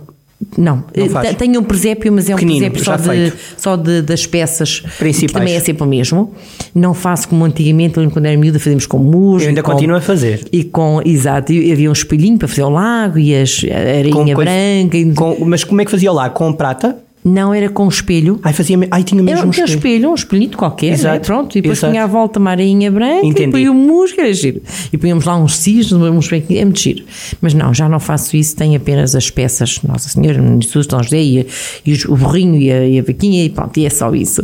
Não, 0.57 0.83
não 0.95 1.33
tem 1.33 1.57
um 1.57 1.63
presépio, 1.63 2.11
mas 2.11 2.29
é 2.29 2.33
um 2.33 2.37
Pequenino, 2.37 2.71
presépio 2.71 3.03
só, 3.03 3.13
de, 3.13 3.33
só 3.57 3.75
de, 3.75 4.01
das 4.01 4.25
peças 4.25 4.79
principais. 4.97 5.31
Que 5.31 5.33
também 5.33 5.55
é 5.55 5.59
sempre 5.59 5.83
o 5.83 5.85
mesmo. 5.85 6.33
Não 6.73 6.93
faço 6.93 7.27
como 7.27 7.43
antigamente, 7.45 7.93
quando 8.11 8.25
era 8.25 8.37
miúda, 8.37 8.59
fazíamos 8.59 8.85
com 8.85 8.97
musgo. 8.99 9.43
Eu 9.43 9.49
ainda 9.49 9.63
com, 9.63 9.71
continuo 9.71 9.95
a 9.95 10.01
fazer. 10.01 10.45
E 10.51 10.63
com, 10.63 11.01
exato, 11.03 11.51
e 11.51 11.71
havia 11.71 11.89
um 11.89 11.93
espelhinho 11.93 12.37
para 12.37 12.47
fazer 12.47 12.63
o 12.63 12.69
lago 12.69 13.17
e 13.19 13.35
as, 13.35 13.65
a 13.69 13.97
areinha 13.97 14.13
com 14.13 14.43
branca. 14.43 14.97
E... 14.97 15.13
Com, 15.13 15.45
mas 15.45 15.63
como 15.63 15.81
é 15.81 15.85
que 15.85 15.91
fazia 15.91 16.11
o 16.11 16.15
lago? 16.15 16.33
Com 16.35 16.53
prata? 16.53 16.97
Não, 17.23 17.53
era 17.53 17.69
com 17.69 17.87
espelho. 17.87 18.39
Ai, 18.43 18.51
fazia, 18.51 18.77
ai 18.91 19.03
tinha 19.03 19.23
mesmo 19.23 19.39
era, 19.39 19.47
um 19.47 19.51
espelho. 19.51 19.65
espelho. 19.65 19.93
espelho, 19.93 20.11
um 20.11 20.15
espelhito 20.15 20.57
qualquer, 20.57 20.91
Exato, 20.91 21.15
né? 21.15 21.19
pronto. 21.19 21.57
E 21.57 21.61
depois 21.61 21.77
exato. 21.77 21.91
punha 21.91 22.03
à 22.03 22.07
volta 22.07 22.39
uma 22.39 22.51
areinha 22.51 22.91
branca 22.91 23.25
Entendi. 23.25 23.43
e 23.43 23.45
depois 23.45 23.67
o 23.69 23.73
musgo, 23.73 24.19
era 24.19 24.33
giro. 24.33 24.61
E 24.91 24.97
punhamos 24.97 25.23
lá 25.23 25.37
uns 25.37 25.57
cisnes, 25.57 25.93
uns 25.93 26.29
é 26.31 26.65
muito 26.65 26.79
giro. 26.79 27.03
Mas 27.41 27.53
não, 27.53 27.73
já 27.73 27.87
não 27.87 27.99
faço 27.99 28.35
isso, 28.35 28.55
tenho 28.55 28.75
apenas 28.75 29.15
as 29.15 29.29
peças 29.29 29.79
Nossa 29.83 30.09
Senhora, 30.09 30.41
Jesus, 30.59 30.85
São 30.89 31.01
José 31.01 31.21
e, 31.21 31.47
e 31.85 31.93
o 32.07 32.17
burrinho 32.17 32.59
e 32.59 32.71
a, 32.71 32.85
e 32.85 32.99
a 32.99 33.03
vaquinha 33.03 33.45
e 33.45 33.49
pronto, 33.49 33.77
e 33.79 33.85
é 33.85 33.89
só 33.89 34.13
isso. 34.13 34.43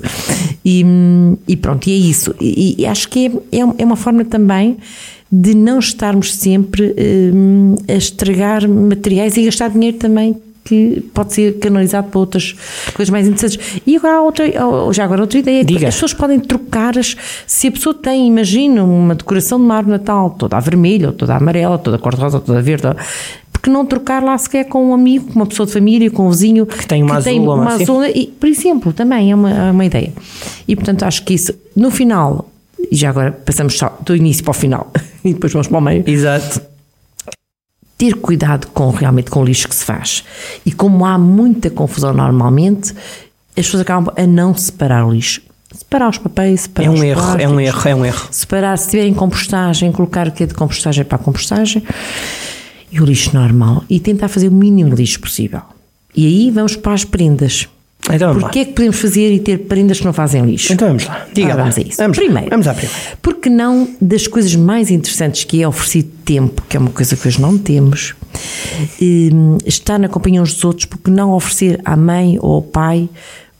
E, 0.63 0.85
e 1.47 1.57
pronto, 1.57 1.87
e 1.87 1.93
é 1.93 1.95
isso. 1.95 2.33
E, 2.39 2.75
e 2.79 2.85
acho 2.85 3.09
que 3.09 3.27
é, 3.51 3.57
é, 3.57 3.59
é 3.79 3.85
uma 3.85 3.95
forma 3.95 4.23
também 4.23 4.77
de 5.31 5.53
não 5.53 5.79
estarmos 5.79 6.33
sempre 6.33 6.95
hum, 7.33 7.75
a 7.87 7.93
estragar 7.93 8.67
materiais 8.67 9.37
e 9.37 9.45
gastar 9.45 9.69
dinheiro 9.69 9.97
também 9.97 10.35
que 10.69 11.01
pode 11.15 11.33
ser 11.33 11.57
canalizado 11.57 12.09
para 12.09 12.19
outras 12.19 12.55
coisas 12.93 13.09
mais 13.09 13.27
interessantes. 13.27 13.81
E 13.87 13.95
agora 13.95 14.21
outra, 14.21 14.45
já 14.93 15.03
agora 15.03 15.21
outra 15.21 15.39
ideia, 15.39 15.65
Diga. 15.65 15.87
as 15.87 15.95
pessoas 15.95 16.13
podem 16.13 16.39
trocar 16.39 16.95
as, 16.95 17.17
se 17.47 17.67
a 17.67 17.71
pessoa 17.71 17.95
tem, 17.95 18.27
imagina, 18.27 18.83
uma 18.83 19.15
decoração 19.15 19.57
de 19.57 19.65
uma 19.65 19.75
árvore 19.75 19.97
de 19.97 19.99
Natal 19.99 20.29
toda 20.29 20.57
a 20.57 20.59
vermelha, 20.59 21.07
ou 21.07 21.13
toda 21.13 21.33
a 21.33 21.37
amarela, 21.37 21.79
toda 21.79 21.95
a 21.97 21.99
cor-de-rosa, 21.99 22.39
toda 22.39 22.59
a 22.59 22.61
verde, 22.61 22.87
porque 23.51 23.67
não 23.71 23.83
trocar 23.83 24.23
lá 24.23 24.37
sequer 24.37 24.65
com 24.65 24.91
um 24.91 24.93
amigo, 24.93 25.33
com 25.33 25.39
uma 25.39 25.47
pessoa 25.47 25.65
de 25.65 25.73
família, 25.73 26.11
com 26.11 26.27
um 26.27 26.29
vizinho 26.29 26.67
que 26.67 26.85
tem 26.85 27.01
uma 27.01 27.19
que 27.19 27.29
azul, 27.29 27.53
uma 27.55 27.73
assim. 27.73 27.83
azul 27.83 28.05
e, 28.05 28.27
por 28.27 28.47
exemplo, 28.47 28.93
também 28.93 29.31
é 29.31 29.35
uma, 29.35 29.51
é 29.51 29.71
uma 29.71 29.85
ideia. 29.85 30.13
E 30.67 30.75
portanto 30.75 31.03
acho 31.03 31.25
que 31.25 31.33
isso, 31.33 31.51
no 31.75 31.89
final, 31.89 32.47
e 32.91 32.95
já 32.95 33.09
agora 33.09 33.31
passamos 33.31 33.75
só 33.75 33.97
do 34.05 34.15
início 34.15 34.43
para 34.43 34.51
o 34.51 34.53
final 34.53 34.91
e 35.25 35.33
depois 35.33 35.51
vamos 35.51 35.67
para 35.67 35.77
o 35.77 35.81
meio, 35.81 36.03
Exato. 36.07 36.68
Ter 37.99 38.15
cuidado 38.15 38.67
com 38.67 38.89
realmente 38.91 39.29
com 39.29 39.41
o 39.41 39.45
lixo 39.45 39.67
que 39.67 39.75
se 39.75 39.83
faz. 39.83 40.23
E 40.65 40.71
como 40.71 41.05
há 41.05 41.17
muita 41.17 41.69
confusão 41.69 42.13
normalmente, 42.13 42.93
as 43.49 43.65
pessoas 43.65 43.81
acabam 43.81 44.13
a 44.17 44.25
não 44.25 44.55
separar 44.55 45.05
o 45.05 45.11
lixo. 45.11 45.41
Separar 45.75 46.09
os 46.09 46.17
papéis, 46.17 46.61
separar 46.61 46.87
É 46.87 46.89
os 46.89 46.99
um 46.99 47.03
erro, 47.03 47.21
é 47.21 47.25
um 47.25 47.35
plásticos, 47.35 47.61
erro, 47.61 47.89
é 47.89 47.95
um 47.95 48.05
erro. 48.05 48.27
Separar, 48.31 48.77
se 48.77 48.89
tiverem 48.89 49.13
compostagem, 49.13 49.91
colocar 49.91 50.29
o 50.29 50.31
que 50.31 50.43
é 50.43 50.45
de 50.45 50.53
compostagem 50.53 51.03
para 51.03 51.17
a 51.17 51.19
compostagem 51.19 51.83
e 52.89 53.01
o 53.01 53.05
lixo 53.05 53.35
normal. 53.35 53.83
E 53.89 53.99
tentar 53.99 54.29
fazer 54.29 54.47
o 54.47 54.51
mínimo 54.51 54.95
lixo 54.95 55.19
possível. 55.19 55.61
E 56.15 56.25
aí 56.25 56.51
vamos 56.51 56.77
para 56.77 56.93
as 56.93 57.03
prendas. 57.03 57.67
Então 58.11 58.29
vamos 58.29 58.43
Porquê 58.43 58.59
é 58.59 58.65
que 58.65 58.73
podemos 58.73 58.99
fazer 58.99 59.31
e 59.33 59.39
ter 59.39 59.57
prendas 59.59 59.99
que 59.99 60.05
não 60.05 60.13
fazem 60.13 60.43
lixo? 60.45 60.73
Então 60.73 60.87
vamos 60.87 61.05
lá. 61.05 61.25
Diga 61.33 61.47
Ora, 61.49 61.55
lá. 61.57 61.61
vamos 61.63 61.77
a 61.77 61.81
isso. 61.81 61.97
Vamos. 61.97 62.17
Primeiro, 62.17 62.49
vamos 62.49 62.67
à 62.67 62.73
primeira. 62.73 62.97
porque 63.21 63.49
não 63.49 63.87
das 64.01 64.27
coisas 64.27 64.55
mais 64.55 64.89
interessantes 64.91 65.43
que 65.43 65.61
é 65.61 65.67
oferecido 65.67 66.09
tempo, 66.25 66.63
que 66.67 66.75
é 66.75 66.79
uma 66.79 66.89
coisa 66.91 67.15
que 67.15 67.27
hoje 67.27 67.39
não 67.41 67.57
temos, 67.57 68.15
hum, 69.01 69.57
estar 69.65 69.99
na 69.99 70.07
companhia 70.09 70.41
uns 70.41 70.53
dos 70.53 70.63
outros, 70.63 70.85
porque 70.85 71.09
não 71.11 71.31
oferecer 71.33 71.79
à 71.85 71.95
mãe 71.95 72.37
ou 72.41 72.55
ao 72.55 72.61
pai 72.61 73.09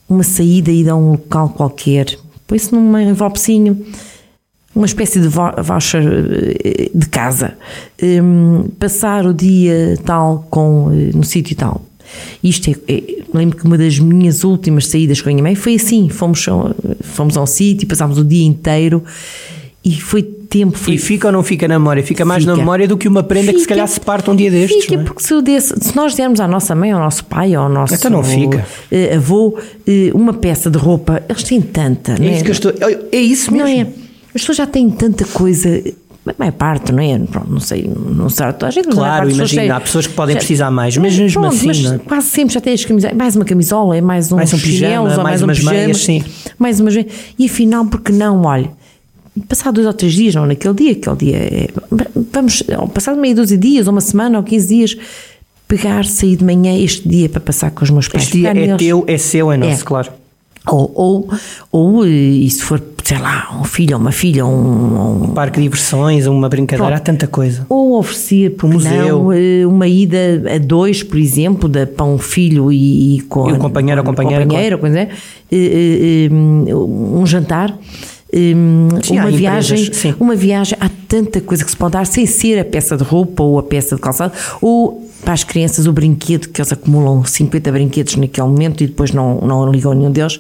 uma 0.08 0.24
saída 0.24 0.72
e 0.72 0.82
ir 0.82 0.89
a 0.89 0.96
um 0.96 1.12
local 1.12 1.50
qualquer, 1.50 2.08
põe-se 2.48 2.74
num 2.74 2.98
envelopezinho, 2.98 3.86
uma 4.75 4.86
espécie 4.86 5.20
de 5.20 5.27
vou- 5.27 5.51
voucher 5.62 6.01
eh, 6.63 6.89
de 6.94 7.08
casa, 7.10 7.53
Hum, 8.01 8.70
passar 8.79 9.25
o 9.25 9.34
dia 9.34 9.98
tal 10.06 10.48
com, 10.50 10.89
eh, 10.91 11.12
no 11.15 11.24
sítio 11.24 11.56
tal. 11.56 11.82
Isto 12.43 12.69
é, 12.71 12.75
é- 12.93 13.03
lembro 13.33 13.57
que 13.57 13.65
uma 13.65 13.77
das 13.77 13.99
minhas 13.99 14.43
últimas 14.43 14.87
saídas 14.87 15.21
com 15.21 15.29
a 15.29 15.31
minha 15.31 15.43
mãe 15.43 15.55
foi 15.55 15.75
assim: 15.75 16.09
fomos, 16.09 16.45
fomos 17.01 17.37
a 17.37 17.41
um 17.41 17.45
sítio, 17.45 17.87
passámos 17.87 18.17
o 18.17 18.23
dia 18.23 18.45
inteiro 18.45 19.03
e 19.83 19.99
foi 19.99 20.21
tempo. 20.23 20.77
Foi, 20.77 20.95
E 20.95 20.97
fica 20.97 21.27
ou 21.27 21.31
não 21.33 21.43
fica 21.43 21.67
na 21.67 21.77
memória? 21.77 22.01
Fica 22.03 22.25
mais 22.25 22.43
na 22.43 22.53
Fica. 22.53 22.61
memória 22.61 22.87
do 22.87 22.97
que 22.97 23.07
uma 23.07 23.21
prenda 23.23 23.51
que 23.53 23.59
se 23.59 23.63
Fica. 23.65 23.75
calhar 23.75 23.87
se 23.87 23.99
parte 23.99 24.29
um 24.29 24.35
dia 24.35 24.49
destes. 24.49 24.81
Fica, 24.83 24.95
não 24.95 25.01
é? 25.01 25.05
porque 25.05 25.21
se, 25.23 25.41
desse- 25.41 25.75
se 25.79 25.95
nós 25.95 26.15
dermos 26.15 26.39
à 26.39 26.47
nossa 26.47 26.73
mãe, 26.75 26.91
ao 26.91 26.99
nosso 26.99 27.23
pai, 27.25 27.53
ao 27.53 27.69
nosso 27.69 27.93
Então 27.93 28.09
não 28.11 28.23
fica. 28.23 28.65
eh, 28.91 29.15
avô, 29.15 29.57
eh, 29.87 30.11
uma 30.13 30.33
peça 30.33 30.69
de 30.71 30.77
roupa, 30.77 31.21
eles 31.29 31.43
têm 31.43 31.61
tanta, 31.61 32.17
não 32.17 32.25
É 32.25 32.33
isso 32.33 32.43
que 32.43 32.49
eu 32.49 32.53
estou. 32.53 32.73
É 33.11 33.17
isso 33.21 33.51
mesmo. 33.53 33.67
Não 33.67 33.73
é? 33.73 33.81
As 34.33 34.41
pessoas 34.41 34.57
já 34.57 34.65
têm 34.67 34.89
tanta 34.89 35.23
coisa, 35.25 35.81
a 36.29 36.36
maior 36.39 36.51
parte, 36.53 36.91
não 36.91 37.01
é? 37.03 37.17
Pronto, 37.19 37.50
não 37.51 37.59
sei, 37.59 37.83
não 37.88 38.29
sei, 38.29 38.45
a 38.45 38.69
gente, 38.71 38.88
mas 38.88 38.98
a 38.98 39.01
maior 39.01 39.15
Claro, 39.17 39.29
imagina, 39.31 39.75
há 39.75 39.79
pessoas 39.79 40.07
que 40.07 40.13
podem 40.13 40.33
já- 40.33 40.39
precisar 40.39 40.71
mais, 40.71 40.95
mas 40.98 41.17
mesmo 41.17 41.41
Pronto, 41.41 41.55
assim, 41.55 41.67
mas 41.67 41.81
não 41.83 41.93
é? 41.95 41.98
quase 42.00 42.27
sempre 42.27 42.53
já 42.53 42.62
tem 42.62 42.74
as 42.74 42.86
camisolas, 42.86 43.17
mais 43.17 43.36
uma 43.36 43.45
camisola, 43.45 43.98
é 43.98 44.01
mais 44.01 44.31
uns 44.31 44.36
Mais 44.36 44.53
um 44.53 44.57
pijama, 44.57 44.69
chinelos, 44.88 45.13
mais 45.15 45.24
mais, 45.24 45.41
um 45.41 45.45
umas 45.45 45.57
pijama, 45.59 45.75
meias, 45.77 45.98
sim. 46.03 46.24
mais 46.57 46.79
umas. 46.79 46.95
E 47.38 47.45
afinal, 47.45 47.86
porque 47.86 48.12
não, 48.12 48.41
olha, 48.43 48.69
passar 49.48 49.71
dois 49.71 49.88
ou 49.88 49.93
três 49.93 50.13
dias, 50.13 50.36
não 50.36 50.45
naquele 50.45 50.74
dia, 50.74 50.91
aquele 50.93 51.15
dia 51.15 51.38
é, 51.38 51.67
vamos, 52.33 52.63
ou 52.79 52.88
passar 52.88 53.15
meia 53.15 53.36
dúzia 53.36 53.57
de 53.57 53.67
dias, 53.69 53.88
ou 53.88 53.91
uma 53.93 54.01
semana, 54.01 54.38
ou 54.38 54.43
15 54.43 54.67
dias, 54.67 54.98
pegar, 55.67 56.03
sair 56.05 56.36
de 56.36 56.43
manhã 56.43 56.75
este 56.77 57.07
dia 57.07 57.29
para 57.29 57.39
passar 57.41 57.71
com 57.71 57.83
os 57.83 57.89
meus 57.89 58.07
pais. 58.07 58.24
Este 58.24 58.39
dia 58.39 58.50
é 58.50 58.53
neles. 58.53 58.77
teu, 58.77 59.03
é 59.07 59.17
seu, 59.17 59.51
é 59.51 59.57
nosso, 59.57 59.81
É. 59.81 59.86
claro. 59.86 60.09
Ou, 60.67 60.91
ou, 60.93 61.29
ou, 61.71 62.05
eh, 62.05 62.09
e 62.09 62.50
se 62.50 62.62
for, 62.62 62.81
sei 63.09 63.17
lá, 63.17 63.57
um 63.59 63.63
filho 63.63 63.95
ou 63.95 64.01
uma 64.01 64.11
filha, 64.11 64.45
um, 64.45 65.23
um- 65.23 65.27
Parque 65.29 65.57
de 65.57 65.63
diversões, 65.63 66.27
uma 66.27 66.47
brincadeira, 66.47 66.89
Pronto. 66.91 67.01
há 67.01 67.03
tanta 67.03 67.25
coisa. 67.25 67.65
ou 67.67 67.97
oferecer, 67.97 68.51
por 68.51 68.69
museu. 68.69 69.23
não, 69.23 69.33
eh, 69.33 69.65
uma 69.65 69.87
ida 69.87 70.43
a 70.53 70.59
dois, 70.59 71.01
por 71.01 71.17
exemplo, 71.17 71.67
da, 71.67 71.87
para 71.87 72.05
um 72.05 72.19
filho 72.19 72.71
e, 72.71 73.15
e 73.17 73.21
com 73.21 73.49
E 73.49 73.53
o 73.53 73.57
companheiro 73.57 74.01
ou 74.01 74.05
com- 74.05 74.11
companheira, 74.11 74.43
companheira, 74.45 74.77
coisa, 74.77 74.99
é, 74.99 75.09
eh, 75.51 76.27
eh, 76.27 76.75
um 76.75 77.25
jantar. 77.25 77.75
Sim, 78.31 79.17
uma 79.19 79.31
viagem, 79.31 79.89
uma 80.19 80.35
viagem, 80.35 80.77
há 80.79 80.87
tanta 81.07 81.41
coisa 81.41 81.65
que 81.65 81.71
se 81.71 81.77
pode 81.77 81.93
dar 81.93 82.05
sem 82.05 82.27
ser 82.27 82.59
a 82.59 82.63
peça 82.65 82.95
de 82.95 83.03
roupa 83.03 83.41
ou 83.41 83.57
a 83.57 83.63
peça 83.63 83.95
de 83.95 84.01
calçado, 84.03 84.33
ou 84.61 85.08
para 85.23 85.33
as 85.33 85.43
crianças 85.43 85.85
o 85.88 85.91
brinquedo 85.93 86.47
que 86.49 86.61
eles 86.61 86.71
acumulam 86.71 87.23
50 87.23 87.71
brinquedos 87.71 88.15
naquele 88.15 88.47
momento 88.47 88.83
e 88.83 88.88
depois 88.88 89.11
não, 89.11 89.39
não 89.41 89.71
ligam 89.71 89.93
nenhum 89.93 90.11
deles, 90.11 90.39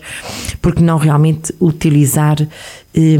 porque 0.61 0.81
não 0.81 0.97
realmente 0.97 1.53
utilizar 1.59 2.37
eh, 2.41 3.17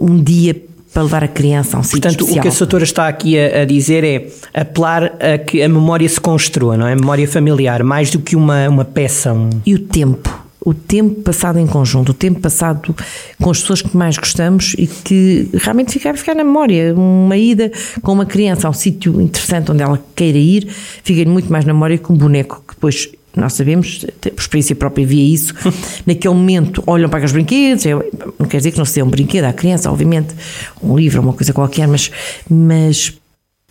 um 0.00 0.22
dia 0.22 0.56
para 0.92 1.02
levar 1.02 1.22
a 1.24 1.28
criança 1.28 1.76
a 1.76 1.80
um 1.80 1.82
sítio 1.82 2.00
Portanto, 2.00 2.20
especial. 2.20 2.38
o 2.38 2.42
que 2.42 2.48
a 2.48 2.58
doutora 2.58 2.84
está 2.84 3.08
aqui 3.08 3.38
a, 3.38 3.62
a 3.62 3.64
dizer 3.64 4.02
é 4.04 4.28
apelar 4.54 5.12
a 5.20 5.36
que 5.38 5.62
a 5.62 5.68
memória 5.68 6.08
se 6.08 6.20
construa, 6.20 6.76
não 6.76 6.86
é? 6.86 6.92
A 6.92 6.96
memória 6.96 7.28
familiar, 7.28 7.82
mais 7.84 8.10
do 8.10 8.18
que 8.20 8.34
uma, 8.34 8.68
uma 8.68 8.84
peça. 8.84 9.32
um- 9.32 9.50
E 9.66 9.74
o 9.74 9.78
tempo. 9.80 10.46
O 10.68 10.74
tempo 10.74 11.22
passado 11.22 11.58
em 11.58 11.66
conjunto, 11.66 12.10
o 12.10 12.14
tempo 12.14 12.40
passado 12.40 12.94
com 13.40 13.50
as 13.50 13.58
pessoas 13.62 13.80
que 13.80 13.96
mais 13.96 14.18
gostamos 14.18 14.74
e 14.76 14.86
que 14.86 15.48
realmente 15.54 15.92
ficar, 15.92 16.14
ficar 16.14 16.34
na 16.34 16.44
memória. 16.44 16.94
Uma 16.94 17.38
ida 17.38 17.72
com 18.02 18.12
uma 18.12 18.26
criança 18.26 18.66
a 18.66 18.70
um 18.70 18.74
sítio 18.74 19.18
interessante 19.18 19.72
onde 19.72 19.82
ela 19.82 19.98
queira 20.14 20.36
ir, 20.36 20.68
fica 21.02 21.26
muito 21.30 21.50
mais 21.50 21.64
na 21.64 21.72
memória 21.72 21.96
que 21.96 22.12
um 22.12 22.16
boneco 22.16 22.62
que 22.68 22.74
depois. 22.74 23.08
Nós 23.34 23.54
sabemos, 23.54 24.04
por 24.20 24.40
experiência 24.40 24.76
própria, 24.76 25.06
via 25.06 25.34
isso. 25.34 25.54
Naquele 26.04 26.34
momento, 26.34 26.82
olham 26.86 27.08
para 27.08 27.24
os 27.24 27.32
brinquedos. 27.32 27.86
é- 27.86 27.94
Não 28.38 28.46
quer 28.46 28.58
dizer 28.58 28.72
que 28.72 28.78
não 28.78 28.84
se 28.84 28.96
dê 28.96 29.02
um 29.02 29.08
brinquedo 29.08 29.44
à 29.44 29.52
criança, 29.54 29.90
obviamente, 29.90 30.34
um 30.82 30.94
livro, 30.98 31.22
uma 31.22 31.32
coisa 31.32 31.54
qualquer, 31.54 31.88
mas, 31.88 32.10
mas 32.50 33.14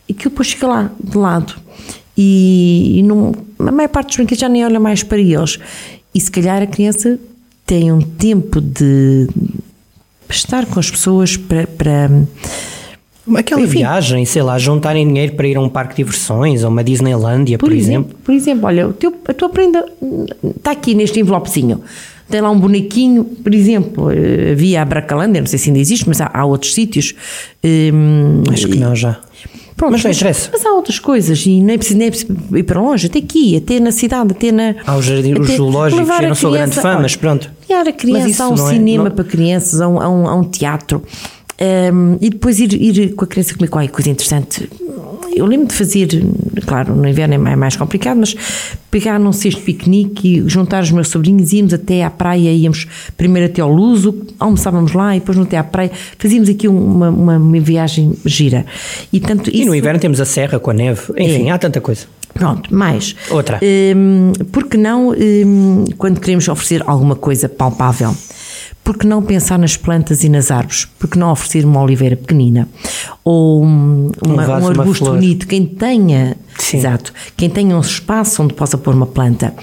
aquilo 0.09 0.31
depois 0.31 0.49
fica 0.49 0.65
lá, 0.67 0.91
de 1.03 1.15
lado. 1.15 1.53
E, 2.17 2.95
e 2.97 3.03
não, 3.03 3.31
a 3.59 3.71
maior 3.71 3.89
parte 3.89 4.07
dos 4.07 4.15
brinquedos 4.17 4.39
já 4.39 4.49
nem 4.49 4.65
olha 4.65 4.79
mais 4.79 5.03
para 5.03 5.19
eles. 5.19 5.59
E 6.17 6.19
se 6.19 6.31
calhar 6.31 6.63
a 6.63 6.65
criança 6.65 7.19
tem 7.63 7.91
um 7.91 8.01
tempo 8.01 8.59
de 8.59 9.27
estar 10.27 10.65
com 10.65 10.79
as 10.79 10.89
pessoas 10.89 11.37
para. 11.37 11.67
para 11.67 12.09
Aquela 13.35 13.61
Enfim. 13.61 13.79
viagem, 13.79 14.25
sei 14.25 14.41
lá, 14.41 14.57
juntarem 14.57 15.05
dinheiro 15.05 15.33
para 15.33 15.47
ir 15.47 15.57
a 15.57 15.61
um 15.61 15.69
parque 15.69 15.91
de 15.91 15.97
diversões, 15.97 16.63
a 16.63 16.69
uma 16.69 16.83
Disneylândia, 16.83 17.59
por, 17.59 17.71
exemplo. 17.71 18.15
Por 18.23 18.33
exemplo, 18.33 18.65
olha, 18.65 18.87
teu, 18.93 19.13
a 19.27 19.33
tua 19.33 19.49
prenda 19.49 19.85
está 20.57 20.71
aqui 20.71 20.95
neste 20.95 21.19
envelopezinho. 21.19 21.81
Tem 22.27 22.41
lá 22.41 22.49
um 22.49 22.59
bonequinho, 22.59 23.23
por 23.23 23.53
exemplo, 23.53 24.09
eh, 24.09 24.53
havia 24.53 24.81
a 24.81 24.85
Bracalândia, 24.85 25.39
não 25.39 25.47
sei 25.47 25.59
se 25.59 25.69
ainda 25.69 25.79
existe, 25.79 26.07
mas 26.07 26.19
há, 26.19 26.31
há 26.33 26.45
outros 26.45 26.73
sítios. 26.73 27.13
hum, 27.63 28.41
Acho 28.51 28.67
que 28.69 28.79
não 28.79 28.95
já. 28.95 29.19
Pronto, 29.77 29.91
Mas 29.91 30.03
não 30.03 30.11
interessa. 30.11 30.49
Mas 30.51 30.65
há 30.65 30.71
outras 30.71 30.97
coisas 30.99 31.45
e 31.45 31.61
nem 31.61 31.75
é 31.75 31.77
preciso, 31.77 31.97
nem 31.99 32.07
é 32.07 32.09
preciso 32.09 32.33
ir 32.55 32.63
para 32.63 32.81
longe, 32.81 33.05
até 33.07 33.19
aqui, 33.19 33.55
até 33.57 33.79
na 33.79 33.91
cidade, 33.91 34.31
até 34.31 34.51
na. 34.51 34.75
Há 34.85 34.97
os 34.97 35.05
jardim- 35.05 35.39
os 35.39 35.51
zoológicos, 35.51 36.09
eu 36.09 36.27
não 36.27 36.35
sou 36.35 36.51
grande 36.51 36.75
fã, 36.75 36.89
olha, 36.89 36.99
mas 37.01 37.15
pronto. 37.15 37.49
Levar 37.69 37.87
a 37.87 37.91
criança 37.93 38.43
a 38.45 38.49
um 38.49 38.53
é- 38.55 38.73
cinema 38.73 39.03
não- 39.05 39.11
para 39.11 39.23
crianças, 39.23 39.79
a 39.79 39.87
um, 39.87 40.01
a 40.01 40.09
um, 40.09 40.27
a 40.27 40.35
um 40.35 40.43
teatro. 40.43 41.03
hum, 41.93 42.17
e 42.19 42.29
depois 42.31 42.59
ir, 42.59 42.73
ir 42.73 43.13
com 43.15 43.23
a 43.25 43.27
criança 43.27 43.53
comer 43.55 43.67
qualquer 43.69 43.89
coisa 43.91 44.09
interessante. 44.09 44.67
Eu 45.37 45.45
lembro 45.45 45.67
de 45.67 45.73
fazer, 45.73 46.07
claro, 46.65 46.95
no 46.95 47.07
inverno 47.07 47.33
é 47.47 47.55
mais, 47.55 47.75
complicado, 47.75 48.17
mas 48.19 48.35
pegar 48.89 49.19
num 49.19 49.31
cesto 49.31 49.59
de 49.59 49.65
piquenique 49.65 50.37
e 50.37 50.49
juntar 50.49 50.83
os 50.83 50.91
meus 50.91 51.09
sobrinhos, 51.09 51.53
íamos 51.53 51.73
até 51.73 52.03
à 52.03 52.09
praia, 52.09 52.51
íamos 52.51 52.87
primeiro 53.15 53.51
até 53.51 53.61
ao 53.61 53.71
Luso, 53.71 54.15
almoçávamos 54.39 54.93
lá 54.93 55.15
e 55.15 55.19
depois 55.19 55.37
no 55.37 55.43
até 55.43 55.57
à 55.57 55.63
praia, 55.63 55.91
fazíamos 56.17 56.49
aqui 56.49 56.67
uma, 56.67 57.09
uma, 57.09 57.37
uma 57.37 57.59
viagem 57.59 58.13
gira. 58.25 58.65
E, 59.13 59.19
tanto, 59.19 59.49
E 59.49 59.59
isso, 59.59 59.67
no 59.67 59.75
inverno 59.75 59.99
temos 59.99 60.19
a 60.19 60.25
serra 60.25 60.59
com 60.59 60.71
a 60.71 60.73
neve, 60.73 61.01
enfim, 61.17 61.49
É. 61.49 61.51
há 61.51 61.57
tanta 61.57 61.79
coisa. 61.81 62.05
Pronto, 62.33 62.73
mais. 62.73 63.15
Outra. 63.31 63.59
Hum, 63.95 64.31
porque 64.51 64.77
não, 64.77 65.09
hum, 65.09 65.85
quando 65.97 66.19
queremos 66.19 66.47
oferecer 66.47 66.83
alguma 66.85 67.15
coisa 67.15 67.49
palpável, 67.49 68.15
porque 68.87 69.05
não 69.05 69.21
pensar 69.21 69.59
nas 69.59 69.75
plantas 69.75 70.23
e 70.23 70.29
nas 70.29 70.49
árvores? 70.49 70.87
Porque 70.97 71.19
não 71.19 71.29
oferecer 71.29 71.65
uma 71.65 71.81
oliveira 71.81 72.15
pequenina? 72.15 72.69
Ou 73.21 73.61
um, 73.61 74.09
uma- 74.25 74.59
um 74.59 74.67
arbusto 74.67 75.03
bonito? 75.03 75.45
Quem 75.45 75.65
tenha, 75.65 76.37
Sim. 76.57 76.77
exato, 76.77 77.11
quem 77.35 77.49
tenha 77.49 77.75
um 77.75 77.81
espaço 77.81 78.41
onde 78.41 78.53
possa 78.53 78.77
pôr 78.77 78.95
uma 78.95 79.05
planta. 79.05 79.53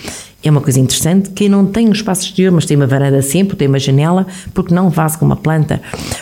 É 0.43 0.50
uma 0.50 0.61
coisa 0.61 0.78
interessante. 0.78 1.31
Quem 1.31 1.49
não 1.49 1.64
tem 1.64 1.88
um 1.88 1.93
espaço 1.93 2.26
exterior, 2.26 2.52
mas 2.52 2.66
tem 2.66 2.76
uma 2.76 2.87
varanda 2.87 3.23
sempre, 3.23 3.57
tem 3.57 3.66
uma 3.66 3.78
janela, 3.78 4.26
porque 4.52 4.75
não 4.75 4.90
vaso 4.90 5.19
com 5.19 5.25
uma 5.25 5.37
planta? 5.37 5.81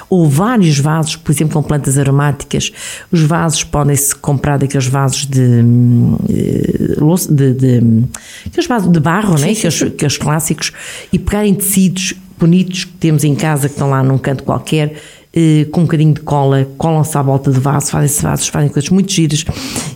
Ou 0.09 0.29
vários 0.29 0.79
vasos, 0.79 1.17
por 1.17 1.33
exemplo, 1.33 1.55
com 1.55 1.63
plantas 1.67 1.99
aromáticas. 1.99 2.71
Os 3.11 3.23
vasos 3.23 3.65
podem-se 3.65 4.15
comprar 4.15 4.59
daqueles 4.59 4.87
vasos 4.87 5.27
de, 5.27 5.41
hum, 5.41 6.17
eh, 6.31 7.33
de, 7.33 7.53
de, 7.55 8.05
aqueles 8.47 8.69
vasos 8.69 8.93
de 8.93 9.01
barro, 9.01 9.37
né? 9.41 9.51
aqueles, 9.51 9.83
aqueles 9.83 10.17
clássicos, 10.17 10.71
e 11.13 11.19
pegarem 11.19 11.53
tecidos 11.53 12.15
bonitos 12.39 12.85
que 12.85 12.93
temos 12.93 13.25
em 13.25 13.35
casa, 13.35 13.69
que 13.69 13.75
estão 13.75 13.91
lá 13.91 14.03
num 14.03 14.19
canto 14.19 14.45
qualquer, 14.45 15.01
eh, 15.35 15.67
com 15.71 15.81
um 15.81 15.85
bocadinho 15.85 16.12
de 16.12 16.21
cola, 16.21 16.69
colam-se 16.77 17.17
à 17.17 17.23
volta 17.23 17.51
do 17.51 17.61
vaso, 17.61 17.91
fazem-se 17.91 18.23
vasos, 18.23 18.49
fazem 18.49 18.69
coisas 18.69 18.91
muito 18.91 19.11
giras 19.11 19.45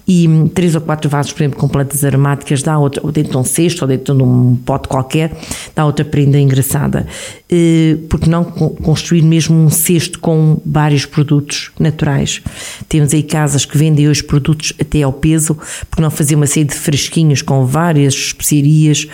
e 0.09 0.27
hum, 0.27 0.49
três 0.49 0.75
ou 0.75 0.81
quatro 0.81 1.11
vasos, 1.11 1.33
por 1.33 1.43
exemplo, 1.43 1.59
com 1.59 1.69
plantas 1.69 2.05
aromáticas, 2.05 2.63
dá 2.63 2.79
outra, 2.79 3.01
ou 3.05 3.13
dentro 3.13 3.33
de 3.33 3.37
um 3.39 3.45
cesto, 3.45 3.83
ou 3.83 3.89
dentro 3.89 4.15
de 4.15 4.23
um 4.23 4.57
pote 4.65 4.89
qualquer, 4.89 5.37
dá 5.75 5.85
outra 5.85 6.05
prenda 6.05 6.39
engraçada. 6.39 7.07
Eh, 7.51 7.99
porque 8.09 8.31
não 8.31 8.45
construir 8.45 9.23
mesmo 9.23 9.57
um 9.57 9.69
cesto 9.69 10.19
com 10.21 10.61
vários 10.65 11.05
produtos 11.05 11.71
naturais? 11.79 12.41
Temos 12.89 13.13
aí 13.13 13.23
casas 13.23 13.65
que 13.65 13.77
vendem 13.77 14.09
hoje 14.09 14.23
produtos 14.23 14.73
até 14.81 15.03
ao 15.03 15.13
peso, 15.13 15.57
porque 15.91 16.03
não 16.03 16.11
fazer 16.11 16.35
uma 16.35 16.47
série 16.47 16.67
de 16.67 16.75
fresquinhos 16.75 17.43
com 17.43 17.67
várias 17.67 18.15
especiarias, 18.15 19.07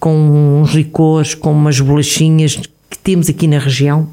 com 0.00 0.60
uns 0.62 0.72
licores, 0.72 1.34
com 1.34 1.52
umas 1.52 1.80
bolachinhas 1.80 2.56
que 2.56 2.98
temos 2.98 3.28
aqui 3.28 3.46
na 3.46 3.58
região, 3.58 4.08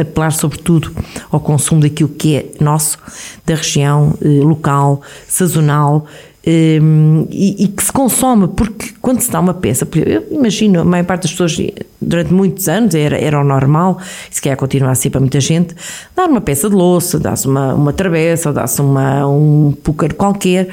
apelar 0.00 0.32
sobretudo 0.32 0.90
ao 1.30 1.40
consumo 1.40 1.80
daquilo 1.80 2.08
que 2.08 2.36
é 2.36 2.46
nosso, 2.60 2.98
da 3.46 3.54
região, 3.54 4.14
eh, 4.22 4.40
local, 4.42 5.02
sazonal, 5.28 6.06
um, 6.46 7.26
e, 7.30 7.64
e, 7.64 7.68
que 7.68 7.82
se 7.82 7.92
consome, 7.92 8.48
porque 8.48 8.94
quando 9.02 9.20
se 9.20 9.30
dá 9.30 9.40
uma 9.40 9.52
peça, 9.52 9.86
eu 10.06 10.26
imagino, 10.30 10.80
a 10.80 10.84
maior 10.84 11.04
parte 11.04 11.22
das 11.22 11.32
pessoas 11.32 11.56
durante 12.00 12.32
muitos 12.32 12.66
anos 12.66 12.94
era, 12.94 13.18
era 13.18 13.38
o 13.38 13.44
normal, 13.44 13.98
se 14.30 14.40
quer 14.40 14.56
continuar 14.56 14.92
assim 14.92 15.10
para 15.10 15.20
muita 15.20 15.38
gente, 15.38 15.74
dar 16.16 16.26
uma 16.26 16.40
peça 16.40 16.70
de 16.70 16.74
louça, 16.74 17.18
dá-se 17.18 17.46
uma, 17.46 17.74
uma 17.74 17.92
travessa, 17.92 18.48
ou 18.48 18.54
dá-se 18.54 18.80
um 18.80 19.76
púcar 19.82 20.14
qualquer, 20.14 20.68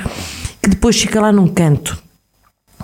que 0.62 0.69
depois 0.69 1.00
fica 1.00 1.19
lá 1.19 1.34
num 1.34 1.48
canto 1.48 2.06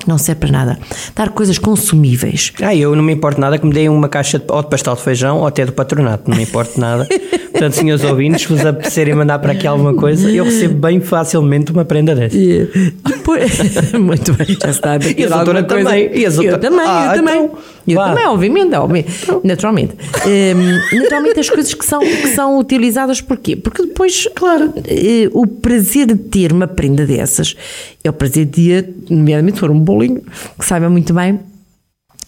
não 0.07 0.17
serve 0.17 0.41
para 0.41 0.51
nada. 0.51 0.79
Dar 1.15 1.29
coisas 1.29 1.57
consumíveis. 1.57 2.53
Ah, 2.61 2.75
eu 2.75 2.95
não 2.95 3.03
me 3.03 3.13
importo 3.13 3.39
nada 3.39 3.57
que 3.57 3.65
me 3.65 3.73
deem 3.73 3.89
uma 3.89 4.09
caixa 4.09 4.39
de, 4.39 4.45
ou 4.49 4.61
de 4.61 4.69
pastel 4.69 4.95
de 4.95 5.01
feijão 5.01 5.39
ou 5.39 5.47
até 5.47 5.65
do 5.65 5.73
patronato, 5.73 6.29
não 6.29 6.37
me 6.37 6.43
importo 6.43 6.79
nada. 6.79 7.07
Portanto, 7.51 7.73
senhores 7.73 8.03
ouvintes, 8.03 8.41
se 8.41 8.47
vos 8.47 8.65
apetecerem 8.65 9.13
mandar 9.13 9.39
para 9.39 9.53
aqui 9.53 9.67
alguma 9.67 9.93
coisa, 9.93 10.29
eu 10.29 10.43
recebo 10.43 10.73
bem 10.73 10.99
facilmente 10.99 11.71
uma 11.71 11.85
prenda 11.85 12.15
dessa. 12.15 12.35
Yeah. 12.35 12.71
Depois, 13.03 13.51
muito 13.93 14.33
bem, 14.33 14.57
já 14.59 14.69
está. 14.69 14.97
E 14.97 15.23
a 15.23 15.29
doutora 15.29 15.63
também. 15.63 16.09
E 16.13 16.25
a 16.25 16.29
eu 16.29 16.59
também, 16.59 16.85
ah, 16.85 17.05
eu 17.07 17.23
também. 17.23 17.45
Então, 17.45 17.57
eu 17.87 17.95
vá. 17.95 18.09
também, 18.09 18.25
obviamente, 18.27 18.75
obviamente 18.75 19.23
então. 19.23 19.41
naturalmente. 19.43 19.93
Um, 20.25 20.97
naturalmente, 20.97 21.39
as 21.39 21.49
coisas 21.49 21.73
que 21.73 21.85
são, 21.85 21.99
que 21.99 22.27
são 22.29 22.57
utilizadas, 22.57 23.21
porquê? 23.21 23.55
Porque 23.55 23.83
depois, 23.83 24.27
claro, 24.33 24.65
uh, 24.65 25.39
o 25.39 25.45
prazer 25.45 26.07
de 26.07 26.15
ter 26.15 26.51
uma 26.51 26.67
prenda 26.67 27.05
dessas 27.05 27.55
é 28.03 28.11
prazer 28.11 28.45
de, 28.45 28.85
nomeadamente, 29.09 29.59
for 29.59 29.71
um 29.71 29.79
bolinho 29.79 30.21
que 30.57 30.65
saiba 30.65 30.89
muito 30.89 31.13
bem 31.13 31.39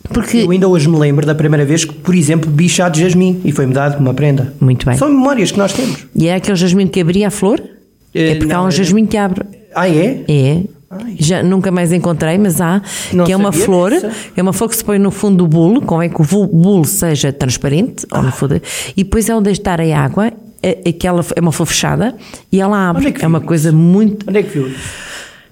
porque... 0.10 0.38
Eu 0.38 0.52
ainda 0.52 0.68
hoje 0.68 0.88
me 0.88 0.98
lembro 0.98 1.26
da 1.26 1.34
primeira 1.34 1.66
vez 1.66 1.86
que, 1.86 1.94
por 1.94 2.14
exemplo, 2.16 2.50
bebi 2.50 2.70
chá 2.70 2.90
de 2.90 3.02
jasmim 3.02 3.42
e 3.44 3.52
foi-me 3.52 3.74
dado 3.74 4.00
uma 4.00 4.14
prenda. 4.14 4.54
Muito 4.60 4.86
bem. 4.86 4.98
São 4.98 5.10
memórias 5.10 5.52
que 5.52 5.58
nós 5.58 5.74
temos. 5.74 6.06
E 6.16 6.28
é 6.28 6.36
aquele 6.36 6.56
jasmim 6.56 6.88
que 6.88 7.00
abria 7.00 7.28
a 7.28 7.32
flor? 7.32 7.62
É, 8.14 8.32
é 8.32 8.36
porque 8.36 8.54
não, 8.54 8.62
há 8.62 8.68
um 8.68 8.72
jasmim 8.72 9.06
que 9.06 9.18
abre. 9.18 9.46
Ah, 9.74 9.90
é? 9.90 10.24
É. 10.28 10.62
Ai. 10.90 11.16
Já 11.20 11.44
nunca 11.44 11.72
mais 11.72 11.92
encontrei, 11.92 12.38
mas 12.38 12.62
há, 12.62 12.82
não 13.12 13.26
que 13.26 13.32
é 13.32 13.36
uma 13.36 13.52
flor, 13.52 13.92
isso. 13.92 14.08
é 14.36 14.42
uma 14.42 14.54
flor 14.54 14.70
que 14.70 14.78
se 14.78 14.86
põe 14.86 15.00
no 15.00 15.12
fundo 15.12 15.38
do 15.38 15.48
bolo, 15.48 15.82
convém 15.82 16.10
que 16.10 16.22
o 16.22 16.48
bolo 16.48 16.86
seja 16.86 17.34
transparente, 17.34 18.06
ah. 18.12 18.18
ou 18.18 18.24
no 18.24 18.32
fundo, 18.32 18.62
e 18.96 19.04
depois 19.04 19.28
é 19.28 19.36
onde 19.36 19.52
estar 19.52 19.82
a 19.82 20.00
água, 20.00 20.32
é, 20.62 20.88
aquela, 20.88 21.26
é 21.36 21.42
uma 21.42 21.52
flor 21.52 21.66
fechada, 21.66 22.16
e 22.52 22.62
ela 22.62 22.90
abre. 22.90 23.08
É, 23.20 23.26
é, 23.26 23.28
uma 23.28 23.42
coisa 23.42 23.72
muito. 23.72 24.30
Onde 24.30 24.40
é 24.40 24.44
que 24.44 24.50
viu? 24.50 24.72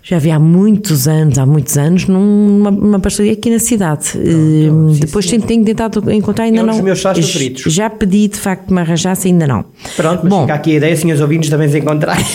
Já 0.05 0.19
vi 0.19 0.31
há 0.31 0.37
muitos 0.37 1.07
anos, 1.07 1.37
há 1.37 1.45
muitos 1.45 1.77
anos, 1.77 2.07
numa, 2.07 2.69
numa 2.69 2.99
pastelaria 2.99 3.37
aqui 3.39 3.49
na 3.49 3.57
cidade. 3.57 4.17
Não, 4.17 4.73
não, 4.73 4.93
Depois 4.93 5.25
sim, 5.25 5.39
tenho 5.39 5.63
tentado 5.63 6.11
encontrar, 6.11 6.43
ainda 6.43 6.59
é 6.59 6.63
um 6.63 6.65
não. 6.65 6.73
Dos 6.73 6.81
meus 6.81 6.99
chás 6.99 7.17
favoritos. 7.17 7.73
Já 7.73 7.89
pedi 7.89 8.27
de 8.27 8.37
facto 8.37 8.67
que 8.67 8.73
me 8.73 8.81
arranjasse, 8.81 9.29
ainda 9.29 9.47
não. 9.47 9.63
Pronto, 9.95 10.19
mas 10.23 10.29
Bom, 10.29 10.41
fica 10.41 10.55
aqui 10.55 10.71
a 10.71 10.75
ideia, 10.75 10.97
senhores 10.97 11.21
ouvintes, 11.21 11.49
também 11.49 11.69
se 11.69 11.79
encontrar. 11.79 12.17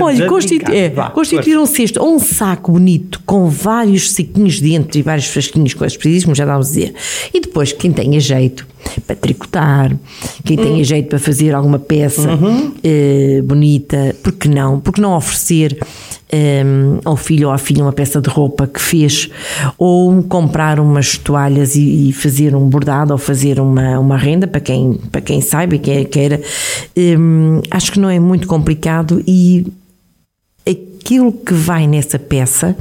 Olha, 0.00 0.28
constitu 0.28 0.70
é, 0.70 0.88
constituir 1.12 1.58
um 1.58 1.66
cesto 1.66 2.00
ou 2.00 2.14
um 2.14 2.20
saco 2.20 2.70
bonito 2.70 3.20
com 3.26 3.48
vários 3.48 4.12
sequinhos 4.12 4.60
dentro 4.60 4.96
e 4.96 5.02
vários 5.02 5.26
frasquinhos 5.26 5.74
com 5.74 5.84
as 5.84 5.96
como 5.96 6.34
já 6.34 6.44
dá 6.44 6.54
a 6.54 6.60
dizer. 6.60 6.94
E 7.34 7.40
depois, 7.40 7.72
quem 7.72 7.90
tenha 7.90 8.20
jeito 8.20 8.64
para 9.10 9.16
tricotar, 9.16 9.96
quem 10.44 10.56
tenha 10.56 10.80
hum. 10.80 10.84
jeito 10.84 11.08
para 11.08 11.18
fazer 11.18 11.54
alguma 11.54 11.78
peça 11.78 12.30
uhum. 12.32 12.72
eh, 12.82 13.42
bonita, 13.44 14.14
porque 14.22 14.48
não? 14.48 14.78
Porque 14.78 15.00
não 15.00 15.16
oferecer 15.16 15.76
um, 16.32 16.96
eh, 16.96 17.00
ao 17.04 17.16
filho 17.16 17.48
ou 17.48 17.54
à 17.54 17.58
filha 17.58 17.82
uma 17.82 17.92
peça 17.92 18.20
de 18.20 18.28
roupa 18.28 18.66
que 18.66 18.80
fez, 18.80 19.28
ou 19.76 20.22
comprar 20.22 20.78
umas 20.78 21.16
toalhas 21.18 21.74
e, 21.74 22.08
e 22.08 22.12
fazer 22.12 22.54
um 22.54 22.68
bordado 22.68 23.12
ou 23.12 23.18
fazer 23.18 23.58
uma, 23.58 23.98
uma 23.98 24.16
renda 24.16 24.46
para 24.46 24.60
quem, 24.60 24.94
para 25.10 25.20
quem 25.20 25.40
saiba 25.40 25.74
e 25.74 25.78
quer, 25.78 26.04
queira. 26.04 26.40
Um, 26.96 27.60
acho 27.70 27.92
que 27.92 27.98
não 27.98 28.08
é 28.08 28.20
muito 28.20 28.46
complicado 28.46 29.22
e 29.26 29.66
aquilo 30.64 31.32
que 31.32 31.52
vai 31.52 31.86
nessa 31.88 32.18
peça 32.18 32.76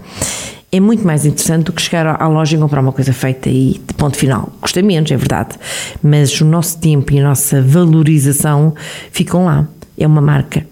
é 0.71 0.79
muito 0.79 1.05
mais 1.05 1.25
interessante 1.25 1.65
do 1.65 1.73
que 1.73 1.81
chegar 1.81 2.21
à 2.21 2.27
loja 2.27 2.55
e 2.55 2.59
comprar 2.59 2.81
uma 2.81 2.91
coisa 2.91 3.11
feita 3.11 3.49
e 3.49 3.81
de 3.85 3.93
ponto 3.95 4.15
final. 4.15 4.53
Custa 4.61 4.81
menos, 4.81 5.11
é 5.11 5.17
verdade, 5.17 5.55
mas 6.01 6.39
o 6.41 6.45
nosso 6.45 6.77
tempo 6.79 7.11
e 7.13 7.20
a 7.20 7.24
nossa 7.24 7.61
valorização 7.61 8.75
ficam 9.11 9.46
lá. 9.46 9.67
É 9.98 10.05
uma 10.05 10.22
marca. 10.22 10.65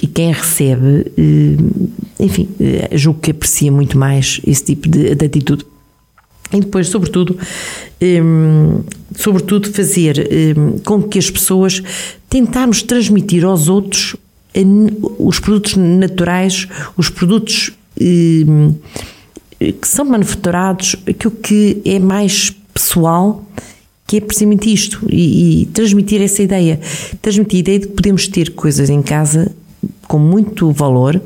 E 0.00 0.06
quem 0.06 0.32
recebe, 0.32 1.12
eh, 1.18 2.22
enfim, 2.24 2.48
eh, 2.58 2.96
julgo 2.96 3.20
que 3.20 3.30
aprecia 3.30 3.70
muito 3.70 3.98
mais 3.98 4.40
esse 4.46 4.64
tipo 4.64 4.88
de, 4.88 5.14
de 5.14 5.26
atitude. 5.26 5.66
E 6.52 6.60
depois, 6.60 6.88
sobretudo, 6.88 7.36
um, 8.00 8.80
eh, 8.80 8.94
sobretudo 9.16 9.70
fazer 9.72 10.56
um, 10.56 10.78
com 10.78 11.02
que 11.02 11.18
as 11.18 11.30
pessoas 11.30 11.82
tentarmos 12.28 12.82
transmitir 12.82 13.44
aos 13.44 13.68
outros 13.68 14.16
os 15.18 15.40
produtos 15.40 15.76
naturais, 15.76 16.68
os 16.96 17.08
produtos 17.08 17.70
um, 17.98 18.74
que 19.80 19.86
são 19.86 20.04
manufaturados, 20.04 20.96
aquilo 21.06 21.30
que 21.30 21.80
é 21.84 21.98
mais 21.98 22.50
pessoal, 22.72 23.44
que 24.06 24.16
é 24.16 24.20
precisamente 24.20 24.72
isto, 24.72 25.06
e, 25.08 25.62
e, 25.62 25.66
transmitir 25.66 26.20
essa 26.20 26.42
ideia, 26.42 26.80
transmitir 27.20 27.58
a 27.58 27.60
ideia 27.60 27.78
de 27.78 27.86
que 27.88 27.92
podemos 27.94 28.28
ter 28.28 28.50
coisas 28.50 28.90
em 28.90 29.00
casa 29.02 29.54
com 30.06 30.18
muito 30.18 30.70
valor 30.70 31.20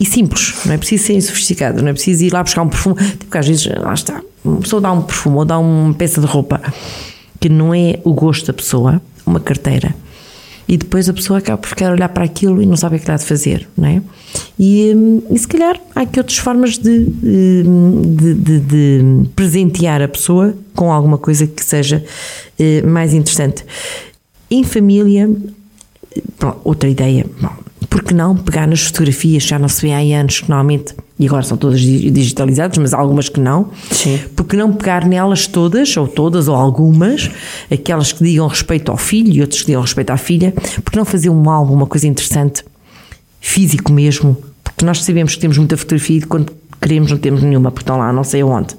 e 0.00 0.06
simples, 0.06 0.54
não 0.64 0.72
é 0.72 0.78
preciso 0.78 1.04
ser 1.04 1.20
sofisticado, 1.20 1.82
não 1.82 1.88
é 1.88 1.92
preciso 1.92 2.24
ir 2.24 2.32
lá 2.32 2.42
buscar 2.42 2.62
um 2.62 2.68
perfume, 2.68 2.94
porque 3.18 3.38
às 3.38 3.46
vezes, 3.46 3.66
lá 3.66 3.92
está, 3.92 4.22
uma 4.44 4.60
pessoa 4.60 4.80
dá 4.80 4.92
um 4.92 5.02
perfume 5.02 5.36
ou 5.36 5.44
dá 5.44 5.58
uma 5.58 5.92
peça 5.94 6.20
de 6.20 6.26
roupa 6.26 6.60
que 7.38 7.48
não 7.48 7.74
é 7.74 7.98
o 8.04 8.14
gosto 8.14 8.46
da 8.46 8.52
pessoa, 8.52 9.02
uma 9.26 9.40
carteira, 9.40 9.94
e 10.68 10.76
depois 10.76 11.08
a 11.08 11.12
pessoa 11.12 11.38
acaba 11.38 11.58
por 11.58 11.68
ficar 11.68 11.90
a 11.90 11.92
olhar 11.92 12.08
para 12.08 12.24
aquilo 12.24 12.62
e 12.62 12.66
não 12.66 12.76
sabe 12.76 12.96
o 12.96 12.98
que 12.98 13.02
está 13.02 13.14
a 13.14 13.18
fazer, 13.18 13.68
não 13.76 13.88
é? 13.88 14.02
E, 14.58 14.94
e 15.30 15.38
se 15.38 15.46
calhar 15.46 15.80
há 15.94 16.02
aqui 16.02 16.18
outras 16.18 16.38
formas 16.38 16.78
de, 16.78 17.06
de, 17.06 18.34
de, 18.34 18.60
de 18.60 19.28
presentear 19.34 20.00
a 20.02 20.08
pessoa 20.08 20.54
com 20.74 20.92
alguma 20.92 21.18
coisa 21.18 21.46
que 21.46 21.64
seja 21.64 22.04
eh, 22.58 22.82
mais 22.82 23.12
interessante. 23.12 23.64
Em 24.50 24.64
família, 24.64 25.30
outra 26.64 26.88
ideia, 26.88 27.26
bom, 27.40 27.56
por 27.92 28.02
que 28.02 28.14
não 28.14 28.34
pegar 28.34 28.66
nas 28.66 28.84
fotografias, 28.84 29.42
já 29.42 29.58
não 29.58 29.68
se 29.68 29.82
vê 29.82 29.92
há 29.92 30.18
anos 30.18 30.40
que 30.40 30.48
normalmente, 30.48 30.94
e 31.18 31.26
agora 31.26 31.42
são 31.42 31.58
todas 31.58 31.78
digitalizadas, 31.78 32.78
mas 32.78 32.94
algumas 32.94 33.28
que 33.28 33.38
não, 33.38 33.68
Sim. 33.90 34.18
por 34.34 34.46
que 34.46 34.56
não 34.56 34.72
pegar 34.72 35.06
nelas 35.06 35.46
todas, 35.46 35.94
ou 35.98 36.08
todas, 36.08 36.48
ou 36.48 36.54
algumas, 36.54 37.30
aquelas 37.70 38.10
que 38.10 38.24
digam 38.24 38.46
respeito 38.46 38.90
ao 38.90 38.96
filho 38.96 39.30
e 39.30 39.42
outras 39.42 39.60
que 39.60 39.66
digam 39.66 39.82
respeito 39.82 40.08
à 40.08 40.16
filha, 40.16 40.54
por 40.82 40.90
que 40.90 40.96
não 40.96 41.04
fazer 41.04 41.28
um 41.28 41.50
álbum, 41.50 41.74
uma 41.74 41.86
coisa 41.86 42.06
interessante, 42.06 42.64
físico 43.38 43.92
mesmo, 43.92 44.38
porque 44.64 44.86
nós 44.86 45.04
sabemos 45.04 45.34
que 45.34 45.42
temos 45.42 45.58
muita 45.58 45.76
fotografia 45.76 46.16
e 46.16 46.22
quando 46.22 46.50
queremos 46.80 47.10
não 47.10 47.18
temos 47.18 47.42
nenhuma, 47.42 47.70
porque 47.70 47.82
estão 47.82 47.98
lá 47.98 48.10
não 48.10 48.24
sei 48.24 48.42
onde. 48.42 48.74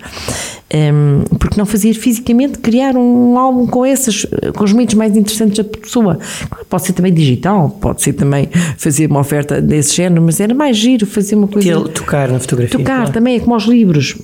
Um, 0.75 1.23
porque 1.37 1.55
não 1.55 1.67
fazer 1.67 1.93
fisicamente, 1.93 2.57
criar 2.57 2.95
um 2.95 3.37
álbum 3.37 3.67
com 3.67 3.85
esses, 3.85 4.25
com 4.55 4.63
os 4.63 4.71
momentos 4.71 4.95
mais 4.95 5.15
interessantes 5.15 5.57
da 5.57 5.63
pessoa. 5.63 6.17
Claro, 6.49 6.65
pode 6.65 6.85
ser 6.85 6.93
também 6.93 7.13
digital, 7.13 7.69
pode 7.69 8.01
ser 8.01 8.13
também 8.13 8.49
fazer 8.75 9.07
uma 9.07 9.19
oferta 9.19 9.61
desse 9.61 9.95
género, 9.95 10.23
mas 10.23 10.39
era 10.39 10.53
mais 10.55 10.75
giro 10.75 11.05
fazer 11.05 11.35
uma 11.35 11.47
coisa. 11.47 11.79
Tocar 11.89 12.27
na 12.29 12.39
fotografia. 12.39 12.79
Tocar 12.79 12.95
claro. 12.95 13.11
também, 13.11 13.35
é 13.35 13.39
como 13.39 13.55
os 13.55 13.65
livros. 13.65 14.15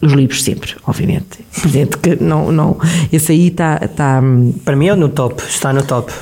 Os 0.00 0.12
livros 0.12 0.44
sempre, 0.44 0.76
obviamente. 0.86 1.40
Evidente 1.58 1.98
que 1.98 2.22
não, 2.22 2.52
não, 2.52 2.76
esse 3.12 3.32
aí 3.32 3.48
está, 3.48 3.80
está. 3.82 4.22
Para 4.64 4.76
mim 4.76 4.86
é 4.86 4.94
no 4.94 5.08
top, 5.08 5.42
está 5.48 5.72
no 5.72 5.82
top. 5.82 6.12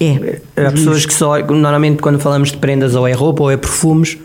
É. 0.00 0.40
Há 0.56 0.72
pessoas 0.72 1.06
que 1.06 1.14
só, 1.14 1.38
normalmente 1.38 2.02
quando 2.02 2.18
falamos 2.18 2.50
de 2.50 2.56
prendas 2.56 2.96
ou 2.96 3.06
é 3.06 3.12
roupa 3.12 3.44
ou 3.44 3.50
é 3.52 3.56
perfumes, 3.56 4.18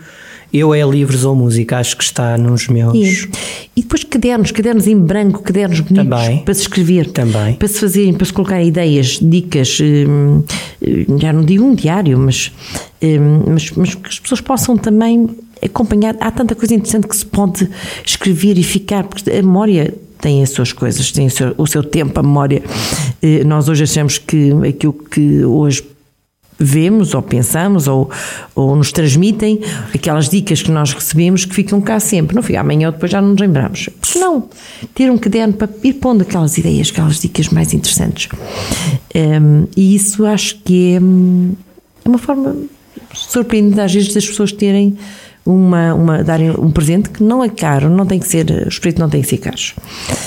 eu 0.52 0.74
é 0.74 0.82
livros 0.82 1.24
ou 1.24 1.34
música, 1.34 1.78
acho 1.78 1.96
que 1.96 2.04
está 2.04 2.38
nos 2.38 2.68
meus. 2.68 2.94
E, 2.94 3.28
e 3.76 3.82
depois 3.82 4.02
cadernos, 4.04 4.50
cadernos 4.50 4.86
em 4.86 4.98
branco, 4.98 5.42
cadernos 5.42 5.80
bonitos 5.80 6.08
Também. 6.08 6.38
para 6.38 6.54
se 6.54 6.62
escrever. 6.62 7.10
Também. 7.10 7.54
Para 7.54 7.68
se 7.68 7.80
fazerem, 7.80 8.14
para 8.14 8.26
se 8.26 8.32
colocar 8.32 8.62
ideias, 8.62 9.18
dicas, 9.20 9.78
hum, 9.80 10.42
hum, 10.82 11.18
já 11.18 11.32
não 11.32 11.44
digo 11.44 11.64
um 11.64 11.74
diário, 11.74 12.18
mas, 12.18 12.52
hum, 13.02 13.44
mas, 13.52 13.70
mas 13.72 13.94
que 13.94 14.08
as 14.08 14.18
pessoas 14.18 14.40
possam 14.40 14.76
também 14.76 15.28
acompanhar. 15.62 16.16
Há 16.20 16.30
tanta 16.30 16.54
coisa 16.54 16.74
interessante 16.74 17.06
que 17.06 17.16
se 17.16 17.26
pode 17.26 17.68
escrever 18.04 18.58
e 18.58 18.62
ficar, 18.62 19.04
porque 19.04 19.30
a 19.30 19.34
memória 19.34 19.94
têm 20.20 20.42
as 20.42 20.50
suas 20.50 20.72
coisas, 20.72 21.12
têm 21.12 21.26
o 21.26 21.30
seu, 21.30 21.54
o 21.56 21.66
seu 21.66 21.82
tempo, 21.82 22.18
a 22.18 22.22
memória. 22.22 22.62
Eh, 23.22 23.44
nós 23.44 23.68
hoje 23.68 23.84
achamos 23.84 24.18
que 24.18 24.50
aquilo 24.66 24.92
que 24.92 25.44
hoje 25.44 25.82
vemos 26.58 27.14
ou 27.14 27.22
pensamos 27.22 27.86
ou, 27.86 28.10
ou 28.54 28.74
nos 28.74 28.90
transmitem, 28.90 29.60
aquelas 29.94 30.28
dicas 30.28 30.60
que 30.60 30.70
nós 30.70 30.92
recebemos 30.92 31.44
que 31.44 31.54
ficam 31.54 31.80
cá 31.80 32.00
sempre. 32.00 32.34
Não 32.34 32.42
fica 32.42 32.60
amanhã 32.60 32.88
ou 32.88 32.92
depois 32.92 33.12
já 33.12 33.20
não 33.20 33.30
nos 33.30 33.40
lembramos. 33.40 33.88
Porque 34.00 34.18
não? 34.18 34.48
Ter 34.94 35.10
um 35.10 35.18
caderno 35.18 35.54
para 35.54 35.68
ir 35.84 35.94
pondo 35.94 36.22
aquelas 36.22 36.58
ideias, 36.58 36.90
aquelas 36.90 37.20
dicas 37.20 37.48
mais 37.48 37.72
interessantes. 37.72 38.28
Um, 39.14 39.66
e 39.76 39.94
isso 39.94 40.26
acho 40.26 40.58
que 40.64 40.94
é, 40.94 40.96
é 40.96 42.08
uma 42.08 42.18
forma 42.18 42.56
surpreendente 43.14 43.80
às 43.80 43.94
vezes 43.94 44.12
das 44.12 44.26
pessoas 44.26 44.52
terem 44.52 44.96
uma, 45.48 45.94
uma, 45.94 46.22
darem 46.22 46.50
um 46.50 46.70
presente 46.70 47.08
que 47.08 47.22
não 47.22 47.42
é 47.42 47.48
caro, 47.48 47.88
não 47.88 48.04
tem 48.04 48.18
que 48.18 48.28
ser, 48.28 48.50
os 48.66 48.78
preços 48.78 49.00
não 49.00 49.08
têm 49.08 49.22
que 49.22 49.28
ser 49.28 49.38
caros. 49.38 49.74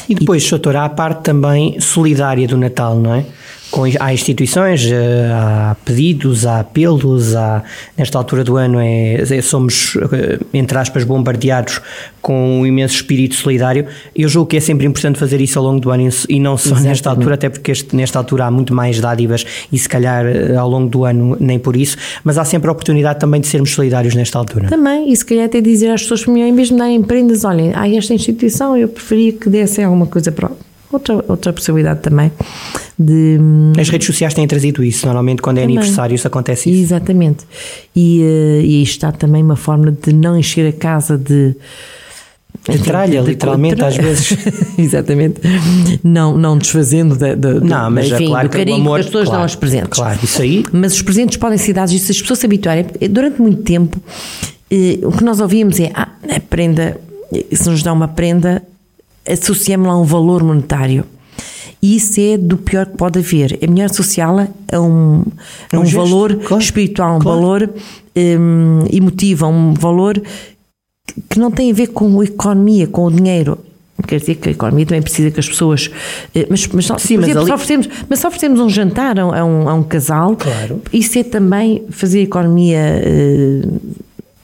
E 0.09 0.15
depois, 0.15 0.49
doutora, 0.49 0.81
há 0.81 0.85
a 0.85 0.89
parte 0.89 1.21
também 1.21 1.79
solidária 1.79 2.47
do 2.47 2.57
Natal, 2.57 2.95
não 2.95 3.13
é? 3.13 3.25
Com, 3.71 3.83
há 3.99 4.13
instituições, 4.13 4.85
eh, 4.85 5.31
há 5.33 5.75
pedidos, 5.85 6.45
há 6.45 6.59
apelos, 6.59 7.35
há, 7.35 7.63
nesta 7.97 8.17
altura 8.17 8.43
do 8.43 8.57
ano 8.57 8.79
é, 8.79 9.13
é, 9.21 9.41
somos, 9.41 9.97
eh, 10.11 10.39
entre 10.53 10.77
aspas, 10.77 11.05
bombardeados 11.05 11.79
com 12.21 12.59
um 12.59 12.65
imenso 12.65 12.95
espírito 12.95 13.35
solidário. 13.35 13.87
Eu 14.15 14.27
julgo 14.27 14.49
que 14.49 14.57
é 14.57 14.59
sempre 14.59 14.85
importante 14.85 15.17
fazer 15.17 15.39
isso 15.39 15.57
ao 15.57 15.65
longo 15.65 15.79
do 15.79 15.89
ano 15.89 16.09
e 16.27 16.39
não 16.39 16.57
só 16.57 16.67
Exatamente. 16.67 16.87
nesta 16.89 17.09
altura, 17.09 17.35
até 17.35 17.49
porque 17.49 17.71
este, 17.71 17.95
nesta 17.95 18.19
altura 18.19 18.45
há 18.45 18.51
muito 18.51 18.73
mais 18.73 18.99
dádivas 18.99 19.45
e 19.71 19.79
se 19.79 19.87
calhar 19.87 20.25
eh, 20.25 20.55
ao 20.55 20.69
longo 20.69 20.89
do 20.89 21.05
ano 21.05 21.37
nem 21.39 21.57
por 21.57 21.75
isso, 21.77 21.97
mas 22.23 22.37
há 22.37 22.43
sempre 22.43 22.67
a 22.67 22.71
oportunidade 22.73 23.19
também 23.19 23.39
de 23.39 23.47
sermos 23.47 23.71
solidários 23.71 24.13
nesta 24.13 24.37
altura. 24.37 24.67
Também, 24.67 25.11
e 25.11 25.15
se 25.15 25.25
calhar 25.25 25.45
até 25.45 25.61
dizer 25.61 25.89
às 25.89 26.01
pessoas, 26.01 26.27
em 26.27 26.53
vez 26.53 26.67
de 26.67 26.73
me 26.73 26.79
darem 26.79 27.01
prendas, 27.01 27.45
olhem, 27.45 27.71
há 27.73 27.87
esta 27.89 28.13
instituição, 28.13 28.75
eu 28.75 28.89
preferia 28.89 29.31
que 29.31 29.49
dessem 29.49 29.85
alguma 29.85 30.05
coisa 30.05 30.29
para 30.29 30.51
outra, 30.91 31.23
outra 31.27 31.53
possibilidade 31.53 32.01
também 32.01 32.31
de. 32.97 33.39
As 33.79 33.89
redes 33.89 34.05
sociais 34.05 34.33
têm 34.33 34.47
trazido 34.47 34.83
isso, 34.83 35.05
normalmente 35.05 35.41
quando 35.41 35.57
é 35.57 35.61
também. 35.61 35.77
aniversário 35.77 36.15
isso 36.15 36.27
acontece 36.27 36.69
isso. 36.69 36.81
Exatamente. 36.81 37.45
E, 37.95 38.21
uh, 38.21 38.61
e 38.61 38.75
aí 38.75 38.83
está 38.83 39.11
também 39.11 39.43
uma 39.43 39.55
forma 39.55 39.91
de 39.91 40.13
não 40.13 40.37
encher 40.37 40.67
a 40.67 40.73
casa 40.73 41.17
de. 41.17 41.55
De 42.69 42.77
tralha, 42.79 43.23
de, 43.23 43.29
literalmente, 43.29 43.77
de, 43.77 43.83
às 43.83 43.97
vezes. 43.97 44.37
Exatamente. 44.77 45.41
Não, 46.03 46.37
não 46.37 46.57
desfazendo 46.57 47.15
da, 47.15 47.35
não, 47.35 47.89
mas 47.89 48.11
é 48.11 48.15
enfim, 48.15 48.25
é 48.25 48.27
claro 48.27 48.49
do 48.49 48.51
carinho 48.51 48.75
que, 48.75 48.81
amor, 48.81 48.95
que 48.95 48.99
as 48.99 49.05
pessoas 49.07 49.23
claro, 49.23 49.37
dão 49.37 49.43
aos 49.43 49.55
presentes. 49.55 49.89
Claro, 49.97 50.19
isso 50.21 50.41
aí. 50.41 50.65
Mas 50.71 50.93
os 50.93 51.01
presentes 51.01 51.37
podem 51.37 51.57
ser 51.57 51.73
dados, 51.73 51.93
e 51.93 51.97
se 51.97 52.11
as 52.11 52.21
pessoas 52.21 52.39
se 52.39 52.45
habituarem, 52.45 52.85
durante 53.09 53.41
muito 53.41 53.63
tempo, 53.63 53.99
eh, 54.69 54.99
o 55.01 55.11
que 55.11 55.23
nós 55.23 55.39
ouvimos 55.39 55.79
é: 55.79 55.91
ah, 55.95 56.09
a 56.29 56.39
prenda, 56.39 56.99
se 57.51 57.67
nos 57.67 57.81
dá 57.81 57.93
uma 57.93 58.09
prenda, 58.09 58.61
associamos 59.31 59.87
lá 59.87 59.99
um 59.99 60.03
valor 60.03 60.43
monetário. 60.43 61.05
E 61.81 61.95
isso 61.95 62.19
é 62.19 62.37
do 62.37 62.57
pior 62.57 62.85
que 62.85 62.97
pode 62.97 63.19
haver. 63.19 63.57
É 63.59 63.65
melhor 63.65 63.85
associá-la 63.85 64.47
a 64.71 64.79
um, 64.79 65.23
a 65.71 65.77
um, 65.77 65.81
um 65.81 65.85
gesto, 65.85 65.97
valor 65.97 66.35
claro, 66.35 66.63
espiritual, 66.63 67.15
um 67.15 67.19
claro. 67.19 67.39
valor 67.39 67.73
um, 68.15 68.85
emotivo, 68.91 69.47
um 69.47 69.73
valor 69.73 70.21
que 71.29 71.39
não 71.39 71.49
tem 71.49 71.71
a 71.71 71.73
ver 71.73 71.87
com 71.87 72.21
a 72.21 72.23
economia, 72.23 72.85
com 72.87 73.05
o 73.05 73.11
dinheiro. 73.11 73.57
Quer 74.07 74.19
dizer 74.19 74.35
que 74.35 74.49
a 74.49 74.51
economia 74.51 74.85
também 74.85 75.01
precisa 75.01 75.29
que 75.29 75.39
as 75.39 75.47
pessoas. 75.47 75.89
Eh, 76.33 76.47
mas, 76.49 76.67
mas, 76.67 76.85
Sim, 76.85 77.17
mas, 77.17 77.29
exemplo, 77.29 77.41
ali... 77.41 77.47
só 77.47 77.55
oferecemos, 77.55 77.89
mas 78.09 78.19
só 78.19 78.27
oferecemos 78.29 78.59
um 78.59 78.69
jantar 78.69 79.19
a 79.19 79.25
um, 79.45 79.69
a 79.69 79.73
um 79.73 79.83
casal. 79.83 80.35
Claro. 80.35 80.81
Isso 80.91 81.19
é 81.19 81.23
também 81.23 81.83
fazer 81.89 82.21
economia. 82.21 82.79
Uh, 83.05 83.79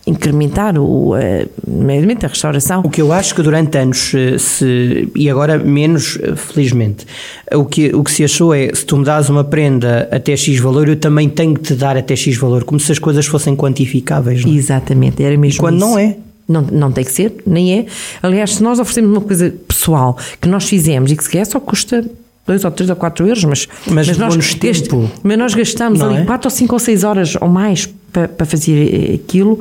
incrementar 0.07 0.77
o, 0.77 1.13
uh, 1.13 1.17
a 1.17 2.27
restauração. 2.27 2.81
O 2.83 2.89
que 2.89 3.01
eu 3.01 3.11
acho 3.11 3.35
que 3.35 3.41
durante 3.41 3.77
anos, 3.77 4.13
eh, 4.15 4.37
se, 4.37 5.09
e 5.13 5.29
agora 5.29 5.59
menos, 5.59 6.17
eh, 6.21 6.35
felizmente, 6.35 7.05
o 7.53 7.65
que, 7.65 7.93
o 7.93 8.03
que 8.03 8.11
se 8.11 8.23
achou 8.23 8.53
é, 8.53 8.73
se 8.73 8.85
tu 8.85 8.97
me 8.97 9.03
dás 9.03 9.29
uma 9.29 9.43
prenda 9.43 10.07
até 10.09 10.35
X 10.35 10.57
valor, 10.59 10.87
eu 10.87 10.95
também 10.95 11.27
tenho 11.27 11.53
que 11.53 11.61
te 11.61 11.73
dar 11.75 11.97
até 11.97 12.15
X 12.15 12.37
valor, 12.37 12.63
como 12.63 12.79
se 12.79 12.91
as 12.91 12.99
coisas 12.99 13.25
fossem 13.25 13.55
quantificáveis. 13.55 14.45
Não? 14.45 14.51
É? 14.51 14.55
Exatamente, 14.55 15.21
era 15.21 15.37
mesmo 15.37 15.57
e 15.57 15.59
quando 15.59 15.77
isso. 15.77 15.85
não 15.85 15.99
é. 15.99 16.15
Não, 16.47 16.61
não 16.61 16.91
tem 16.93 17.03
que 17.03 17.11
ser, 17.11 17.35
nem 17.45 17.79
é. 17.79 17.85
Aliás, 18.23 18.55
se 18.55 18.63
nós 18.63 18.79
oferecemos 18.79 19.11
uma 19.11 19.21
coisa 19.21 19.53
pessoal 19.67 20.17
que 20.39 20.47
nós 20.47 20.63
fizemos 20.63 21.11
e 21.11 21.17
que 21.17 21.23
se 21.23 21.29
quer 21.29 21.45
só 21.45 21.59
custa 21.59 22.05
2 22.47 22.63
ou 22.63 22.71
3 22.71 22.89
ou 22.89 22.95
4 22.95 23.27
euros, 23.27 23.43
mas, 23.43 23.67
mas, 23.85 24.07
mas 24.07 24.17
nós, 24.17 24.55
tempo. 24.55 25.11
mas 25.21 25.37
nós 25.37 25.53
gastamos 25.53 25.99
não 25.99 26.09
ali 26.09 26.25
4 26.25 26.47
é? 26.47 26.47
ou 26.47 26.49
5 26.49 26.73
ou 26.73 26.79
6 26.79 27.03
horas 27.03 27.35
ou 27.41 27.49
mais 27.49 27.89
para, 28.11 28.27
para 28.27 28.45
fazer 28.45 29.21
aquilo 29.23 29.59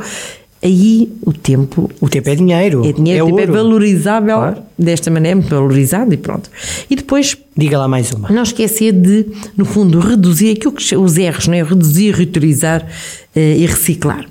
aí 0.62 1.12
o 1.22 1.32
tempo. 1.32 1.90
O 2.00 2.08
tempo 2.08 2.28
é 2.28 2.34
dinheiro. 2.34 2.84
É 2.84 2.92
dinheiro, 2.92 3.20
é 3.20 3.22
o 3.22 3.36
tempo 3.36 3.52
é 3.52 3.56
valorizável 3.56 4.36
claro. 4.36 4.62
desta 4.78 5.10
maneira, 5.10 5.36
muito 5.36 5.48
valorizado 5.48 6.12
e 6.12 6.16
pronto. 6.16 6.50
E 6.90 6.96
depois. 6.96 7.36
Diga 7.56 7.78
lá 7.78 7.88
mais 7.88 8.12
uma. 8.12 8.28
Não 8.30 8.42
esquecer 8.42 8.92
de, 8.92 9.26
no 9.56 9.64
fundo, 9.64 9.98
reduzir 10.00 10.52
aquilo 10.52 10.72
que 10.72 10.96
os 10.96 11.16
erros, 11.16 11.46
não 11.46 11.54
é? 11.54 11.62
Reduzir, 11.62 12.14
reutilizar 12.14 12.82
uh, 12.82 13.38
e 13.38 13.64
reciclar. 13.66 14.26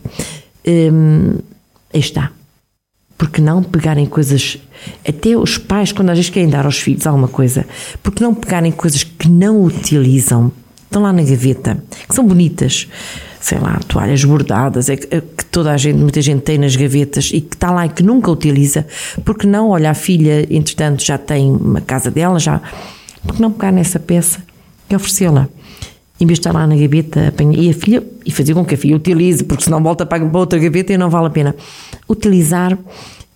Um, 0.67 1.37
aí 1.93 1.99
está. 1.99 2.31
Porque 3.17 3.41
não 3.41 3.63
pegarem 3.63 4.05
coisas. 4.05 4.57
Até 5.07 5.37
os 5.37 5.57
pais, 5.57 5.91
quando 5.91 6.09
às 6.09 6.17
vezes 6.17 6.29
querem 6.29 6.49
dar 6.49 6.65
aos 6.65 6.77
filhos 6.77 7.07
alguma 7.07 7.29
coisa, 7.29 7.65
porque 8.03 8.23
não 8.23 8.35
pegarem 8.35 8.71
coisas 8.71 9.03
que 9.03 9.29
não 9.29 9.63
utilizam, 9.63 10.51
estão 10.83 11.01
lá 11.01 11.13
na 11.13 11.23
gaveta, 11.23 11.81
que 12.07 12.13
são 12.13 12.27
bonitas 12.27 12.87
sei 13.45 13.59
lá, 13.59 13.79
toalhas 13.87 14.25
bordadas, 14.25 14.89
é 14.89 14.95
que, 14.97 15.15
é 15.15 15.21
que, 15.21 15.45
toda 15.45 15.71
a 15.71 15.77
gente, 15.77 15.99
muita 15.99 16.19
gente 16.19 16.41
tem 16.41 16.57
nas 16.57 16.75
gavetas 16.75 17.29
e 17.31 17.39
que 17.39 17.55
está 17.55 17.69
lá 17.69 17.85
e 17.85 17.89
que 17.89 18.01
nunca 18.01 18.31
utiliza, 18.31 18.87
porque 19.23 19.45
não, 19.45 19.69
olha, 19.69 19.91
a 19.91 19.93
filha, 19.93 20.47
entretanto, 20.49 21.05
já 21.05 21.15
tem 21.15 21.51
uma 21.51 21.79
casa 21.79 22.09
dela, 22.09 22.39
já, 22.39 22.59
porque 23.21 23.39
não 23.39 23.51
pegar 23.51 23.71
nessa 23.71 23.99
peça 23.99 24.39
e 24.89 24.95
oferecê-la? 24.95 25.47
Em 26.19 26.25
vez 26.25 26.39
de 26.39 26.47
estar 26.47 26.53
lá 26.53 26.65
na 26.65 26.75
gaveta, 26.75 27.27
apanha, 27.27 27.55
e 27.55 27.69
a 27.69 27.73
filha, 27.75 28.03
e 28.25 28.31
fazer 28.31 28.55
com 28.55 28.65
que 28.65 28.73
a 28.73 28.77
filha 28.79 28.95
utilize, 28.95 29.43
porque 29.43 29.63
senão 29.63 29.83
volta 29.83 30.07
para 30.07 30.23
outra 30.23 30.57
gaveta 30.57 30.93
e 30.93 30.97
não 30.97 31.11
vale 31.11 31.27
a 31.27 31.29
pena. 31.29 31.55
Utilizar, 32.09 32.75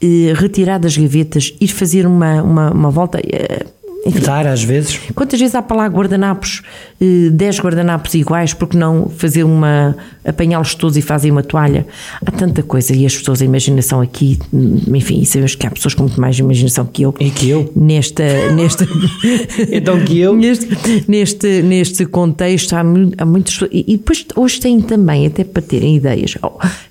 eh, 0.02 0.34
retirar 0.36 0.80
das 0.80 0.98
gavetas, 0.98 1.54
ir 1.62 1.68
fazer 1.68 2.08
uma, 2.08 2.42
uma, 2.42 2.72
uma 2.72 2.90
volta. 2.90 3.20
Eh, 3.20 3.64
enfim, 4.06 4.20
Dar 4.22 4.48
às 4.48 4.64
vezes. 4.64 4.98
Quantas 5.14 5.40
vezes 5.40 5.56
há 5.56 5.62
para 5.62 5.78
lá 5.78 5.88
guardanapos, 5.88 6.62
10 7.00 7.58
eh, 7.58 7.62
guardanapos 7.62 8.14
iguais, 8.14 8.54
porque 8.54 8.78
não 8.78 9.10
fazer 9.10 9.44
uma. 9.44 9.96
apanhá-los 10.24 10.74
todos 10.76 10.96
e 10.96 11.02
fazem 11.02 11.32
uma 11.32 11.44
toalha? 11.44 11.86
Há 12.26 12.32
tanta 12.32 12.64
coisa 12.64 12.96
e 12.96 13.06
as 13.06 13.16
pessoas, 13.18 13.42
a 13.42 13.46
imaginação 13.46 14.00
aqui, 14.00 14.40
hum, 14.54 14.82
enfim, 14.96 15.24
sabemos 15.26 15.56
que 15.56 15.68
há 15.68 15.72
pessoas 15.72 15.94
com 15.94 16.04
muito 16.04 16.20
mais 16.20 16.40
imaginação 16.40 16.86
que 16.86 17.02
eu. 17.02 17.14
E 17.20 17.30
que 17.30 17.50
eu? 17.50 17.72
Nesta. 17.76 18.24
nesta 18.54 18.88
então 19.70 20.00
que 20.06 20.18
eu? 20.18 20.34
Neste, 20.34 20.68
neste, 21.08 21.62
neste 21.62 22.06
contexto 22.06 22.74
há, 22.74 22.82
há 23.18 23.26
muitas. 23.26 23.60
E 23.70 23.98
depois 23.98 24.26
hoje 24.36 24.62
têm 24.62 24.80
também, 24.80 25.28
até 25.28 25.44
para 25.44 25.62
terem 25.62 25.98
ideias, 25.98 26.36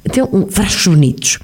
até 0.04 0.22
um, 0.24 0.46
frascos 0.48 0.86
bonitos. 0.86 1.38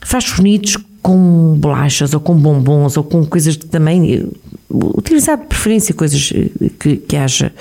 Frascos 0.00 0.36
bonitos 0.36 0.76
com 1.00 1.56
bolachas 1.56 2.12
ou 2.14 2.20
com 2.20 2.34
bombons 2.34 2.96
ou 2.96 3.04
com 3.04 3.24
coisas 3.24 3.56
que 3.56 3.66
também 3.66 4.28
utilizar 4.70 5.38
de 5.38 5.46
preferência 5.46 5.94
coisas 5.94 6.32
eh, 6.34 6.70
que, 6.78 6.96
que 6.96 7.16
haja 7.16 7.52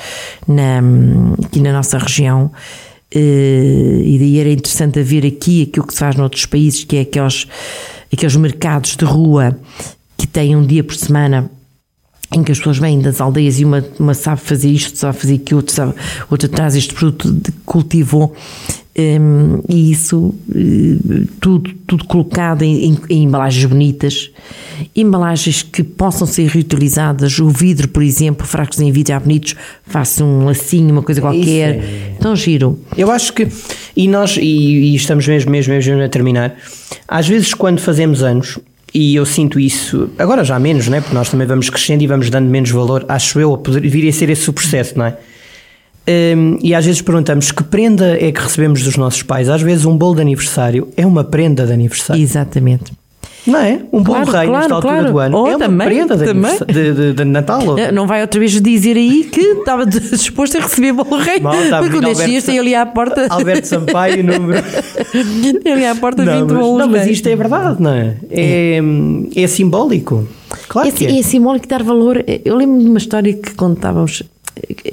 na, 0.47 0.81
aqui 1.45 1.59
na 1.59 1.73
nossa 1.73 1.97
região. 1.97 2.51
Eh, 3.13 4.01
e 4.03 4.17
daí 4.19 4.39
era 4.39 4.51
interessante 4.51 5.01
ver 5.01 5.25
aqui 5.25 5.63
aquilo 5.63 5.87
que 5.87 5.93
se 5.93 5.99
faz 5.99 6.15
noutros 6.15 6.45
países 6.45 6.83
que 6.83 6.97
é 6.97 7.01
aqueles, 7.01 7.47
aqueles 8.11 8.35
mercados 8.35 8.95
de 8.97 9.05
rua 9.05 9.57
que 10.17 10.27
têm 10.27 10.55
um 10.55 10.65
dia 10.65 10.83
por 10.83 10.95
semana 10.95 11.49
em 12.33 12.43
que 12.43 12.51
as 12.51 12.57
pessoas 12.57 12.77
vêm 12.77 12.99
das 12.99 13.21
aldeias 13.21 13.59
e 13.59 13.65
uma, 13.65 13.83
uma 13.97 14.13
sabe 14.13 14.41
fazer 14.41 14.69
isto, 14.69 14.97
sabe 14.97 15.17
fazer 15.17 15.35
aquilo, 15.35 15.63
sabe, 15.67 15.93
outra 16.29 16.49
traz 16.49 16.75
este 16.75 16.93
produto 16.93 17.33
que 17.41 17.51
cultivou 17.65 18.35
um, 18.97 19.61
e 19.69 19.91
isso 19.91 20.33
uh, 20.49 21.27
tudo, 21.39 21.71
tudo 21.85 22.03
colocado 22.05 22.63
em, 22.63 22.85
em, 22.85 22.99
em, 23.09 23.23
embalagens 23.23 23.65
bonitas, 23.65 24.31
embalagens 24.95 25.61
que 25.61 25.83
possam 25.83 26.25
ser 26.25 26.47
reutilizadas. 26.47 27.37
O 27.37 27.49
vidro, 27.49 27.87
por 27.87 28.01
exemplo, 28.01 28.47
frascos 28.47 28.79
em 28.79 28.91
vidro 28.91 29.13
já 29.13 29.19
bonitos, 29.19 29.55
faça 29.83 30.23
um 30.23 30.45
lacinho, 30.45 30.91
uma 30.91 31.03
coisa 31.03 31.21
qualquer. 31.21 31.75
É... 31.75 32.13
Então 32.17 32.35
giro. 32.35 32.79
Eu 32.97 33.11
acho 33.11 33.33
que, 33.33 33.47
e 33.95 34.07
nós, 34.07 34.35
e, 34.37 34.41
e 34.41 34.95
estamos 34.95 35.27
mesmo, 35.27 35.51
mesmo, 35.51 35.73
mesmo 35.73 36.01
a 36.01 36.09
terminar, 36.09 36.55
às 37.07 37.27
vezes 37.27 37.53
quando 37.53 37.79
fazemos 37.79 38.23
anos, 38.23 38.57
e 38.93 39.15
eu 39.15 39.27
sinto 39.27 39.59
isso, 39.59 40.09
agora 40.17 40.43
já 40.43 40.57
menos, 40.57 40.87
não 40.87 40.97
é? 40.97 41.01
Porque 41.01 41.13
nós 41.13 41.29
também 41.29 41.45
vamos 41.45 41.69
crescendo 41.69 42.03
e 42.03 42.07
vamos 42.07 42.31
dando 42.31 42.49
menos 42.49 42.71
valor, 42.71 43.05
acho 43.07 43.39
eu, 43.39 43.53
a 43.53 43.57
poder, 43.59 43.81
viria 43.81 44.09
a 44.09 44.13
ser 44.13 44.29
esse 44.31 44.49
o 44.49 44.53
processo, 44.53 44.97
não 44.97 45.05
é? 45.05 45.17
Um, 46.07 46.57
e 46.61 46.73
às 46.73 46.85
vezes 46.85 47.01
perguntamos 47.01 47.51
que 47.51 47.63
prenda 47.63 48.17
é 48.17 48.31
que 48.31 48.39
recebemos 48.39 48.81
dos 48.81 48.95
nossos 48.95 49.23
pais. 49.23 49.49
Às 49.49 49.61
vezes 49.61 49.85
um 49.85 49.97
bolo 49.97 50.15
de 50.15 50.21
aniversário 50.21 50.87
é 50.95 51.05
uma 51.05 51.23
prenda 51.23 51.65
de 51.65 51.73
aniversário. 51.73 52.21
Exatamente. 52.21 52.93
Não 53.47 53.59
é? 53.59 53.79
Um 53.93 54.03
claro, 54.03 54.25
rei 54.25 54.47
claro, 54.47 54.51
nesta 54.51 54.75
altura 54.75 54.93
claro. 54.93 55.11
do 55.11 55.19
ano. 55.19 55.37
Oh, 55.37 55.47
é 55.47 55.55
uma 55.55 55.59
também, 55.59 55.87
prenda 55.87 56.17
também. 56.17 56.59
De, 56.67 56.93
de, 56.93 57.13
de, 57.13 57.23
Natal. 57.23 57.79
É, 57.79 57.91
não 57.93 58.05
vai 58.05 58.21
outra 58.21 58.39
vez 58.39 58.61
dizer 58.61 58.97
aí 58.97 59.23
que 59.23 59.39
estava 59.39 59.85
disposto 59.87 60.57
a 60.57 60.61
receber 60.61 60.91
bom 60.91 61.15
rei. 61.15 61.39
Mal, 61.39 61.55
porque 61.79 62.01
nestes 62.01 62.25
dias 62.25 62.43
tem 62.43 62.59
ali 62.59 62.75
à 62.75 62.85
porta. 62.85 63.27
Alberto 63.29 63.67
Sampaio, 63.67 64.21
número. 64.21 64.61
tem 65.63 65.73
ali 65.73 65.85
à 65.85 65.95
porta 65.95 66.25
não, 66.25 66.45
20 66.45 66.51
mas, 66.51 66.65
Não, 66.65 66.87
mas 66.89 67.07
isto 67.07 67.27
é 67.27 67.35
verdade, 67.37 67.81
não 67.81 67.91
é? 67.91 68.17
É, 68.29 68.79
é, 69.35 69.43
é 69.43 69.47
simbólico. 69.47 70.27
Claro 70.67 70.89
é, 70.89 70.91
que 70.91 71.05
é. 71.05 71.19
é 71.19 71.21
simbólico 71.21 71.67
dar 71.67 71.83
valor. 71.83 72.23
Eu 72.43 72.55
lembro 72.57 72.79
de 72.79 72.89
uma 72.89 72.97
história 72.97 73.33
que 73.33 73.53
contávamos. 73.55 74.23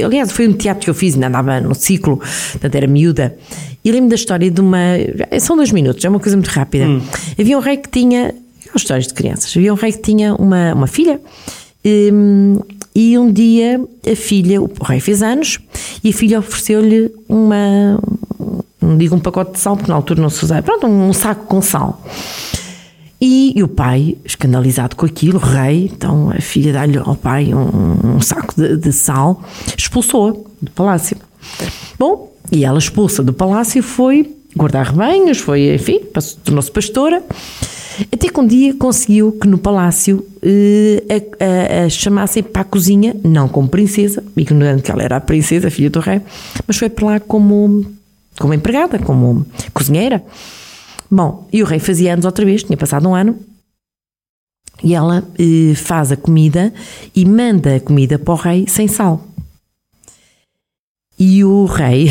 Aliás, 0.05 0.33
foi 0.33 0.49
um 0.49 0.53
teatro 0.53 0.85
que 0.85 0.91
eu 0.91 0.95
fiz, 0.95 1.15
ainda 1.15 1.29
andava 1.29 1.61
no 1.61 1.75
ciclo, 1.75 2.19
portanto 2.53 2.75
era 2.75 2.87
miúda. 2.87 3.37
E 3.85 3.93
lembro 3.93 4.09
da 4.09 4.15
história 4.15 4.51
de 4.51 4.61
uma. 4.61 4.79
São 5.41 5.57
dois 5.57 5.71
minutos, 5.71 6.05
é 6.05 6.09
uma 6.09 6.21
coisa 6.21 6.37
muito 6.37 6.49
rápida. 6.49 6.87
Hum. 6.87 7.03
Havia 7.39 7.59
um 7.59 7.61
rei 7.61 7.77
que 7.77 7.89
tinha. 7.89 8.35
Histórias 8.75 9.07
de 9.07 9.15
crianças. 9.15 9.57
Havia 9.57 9.73
um 9.73 9.77
rei 9.77 9.93
que 9.93 10.01
tinha 10.01 10.35
uma, 10.35 10.75
uma 10.75 10.87
filha. 10.89 11.21
hum, 11.85 12.59
e 12.95 13.19
um 13.19 13.31
dia 13.31 13.81
a 14.11 14.15
filha, 14.15 14.63
o 14.63 14.71
rei 14.85 15.01
fez 15.01 15.21
anos, 15.21 15.59
e 16.03 16.11
a 16.11 16.13
filha 16.13 16.39
ofereceu-lhe 16.39 17.11
uma. 17.29 18.01
Não 18.81 18.97
digo 18.97 19.17
um 19.17 19.21
pacote 19.21 19.53
de 19.53 19.59
sal, 19.59 19.77
porque 19.77 19.91
na 19.91 19.97
altura 19.97 20.21
não 20.21 20.31
se 20.31 20.45
usava. 20.45 20.63
Pronto, 20.63 20.87
um 20.87 21.13
saco 21.13 21.47
com 21.47 21.61
sal. 21.61 22.01
E, 23.27 23.55
e 23.59 23.63
o 23.63 23.69
pai, 23.69 24.19
escandalizado 24.23 24.95
com 24.97 25.07
aquilo, 25.07 25.39
rei, 25.39 25.91
então 25.91 26.29
a 26.31 26.43
filha 26.43 26.75
dá-lhe 26.75 26.99
ao 26.99 27.17
pai 27.17 27.55
um, 27.55 28.17
um 28.17 28.21
saco 28.21 28.53
de, 28.55 28.77
de 28.77 28.93
sal, 28.93 29.43
expulsou-a 29.79 30.33
do 30.61 30.71
palácio. 30.73 31.17
Bom, 31.99 32.31
e 32.53 32.67
ela 32.67 32.79
expulsa 32.79 33.23
do 33.23 33.33
palácio 33.33 33.83
foi 33.83 34.31
guardar 34.55 34.85
rebanhos, 34.91 35.39
foi, 35.39 35.75
enfim, 35.75 36.01
tornou-se 36.45 36.71
pastora. 36.71 37.23
Até 38.13 38.29
que 38.29 38.39
um 38.41 38.47
dia 38.47 38.75
conseguiu 38.75 39.33
que 39.41 39.49
no 39.49 39.57
palácio 39.57 40.23
eh, 40.43 41.03
a, 41.41 41.83
a- 41.83 41.85
a 41.87 41.89
chamassem 41.89 42.43
para 42.43 42.61
a 42.61 42.65
cozinha, 42.65 43.17
não 43.25 43.49
como 43.49 43.69
princesa, 43.69 44.23
ignorando 44.37 44.83
que 44.83 44.91
ela 44.91 45.03
era 45.03 45.17
a 45.17 45.21
princesa, 45.21 45.69
a 45.69 45.71
filha 45.71 45.89
do 45.89 46.01
rei, 46.01 46.21
mas 46.67 46.77
foi 46.77 46.91
para 46.91 47.07
lá 47.07 47.21
como, 47.21 47.87
como 48.39 48.53
empregada, 48.53 48.99
como 48.99 49.47
cozinheira. 49.73 50.23
Bom, 51.11 51.49
e 51.53 51.63
o 51.63 51.67
rei 51.67 51.79
fazia 51.79 52.13
anos 52.13 52.25
outra 52.25 52.45
vez, 52.45 52.63
tinha 52.63 52.77
passado 52.77 53.09
um 53.09 53.15
ano, 53.15 53.39
e 54.83 54.95
ela 54.95 55.23
eh, 55.39 55.75
faz 55.75 56.13
a 56.13 56.17
comida 56.17 56.73
e 57.15 57.25
manda 57.25 57.77
a 57.77 57.81
comida 57.81 58.19
para 58.19 58.35
o 58.35 58.37
rei 58.37 58.67
sem 58.69 58.89
sal. 58.89 59.25
E 61.19 61.45
o 61.45 61.65
rei, 61.67 62.11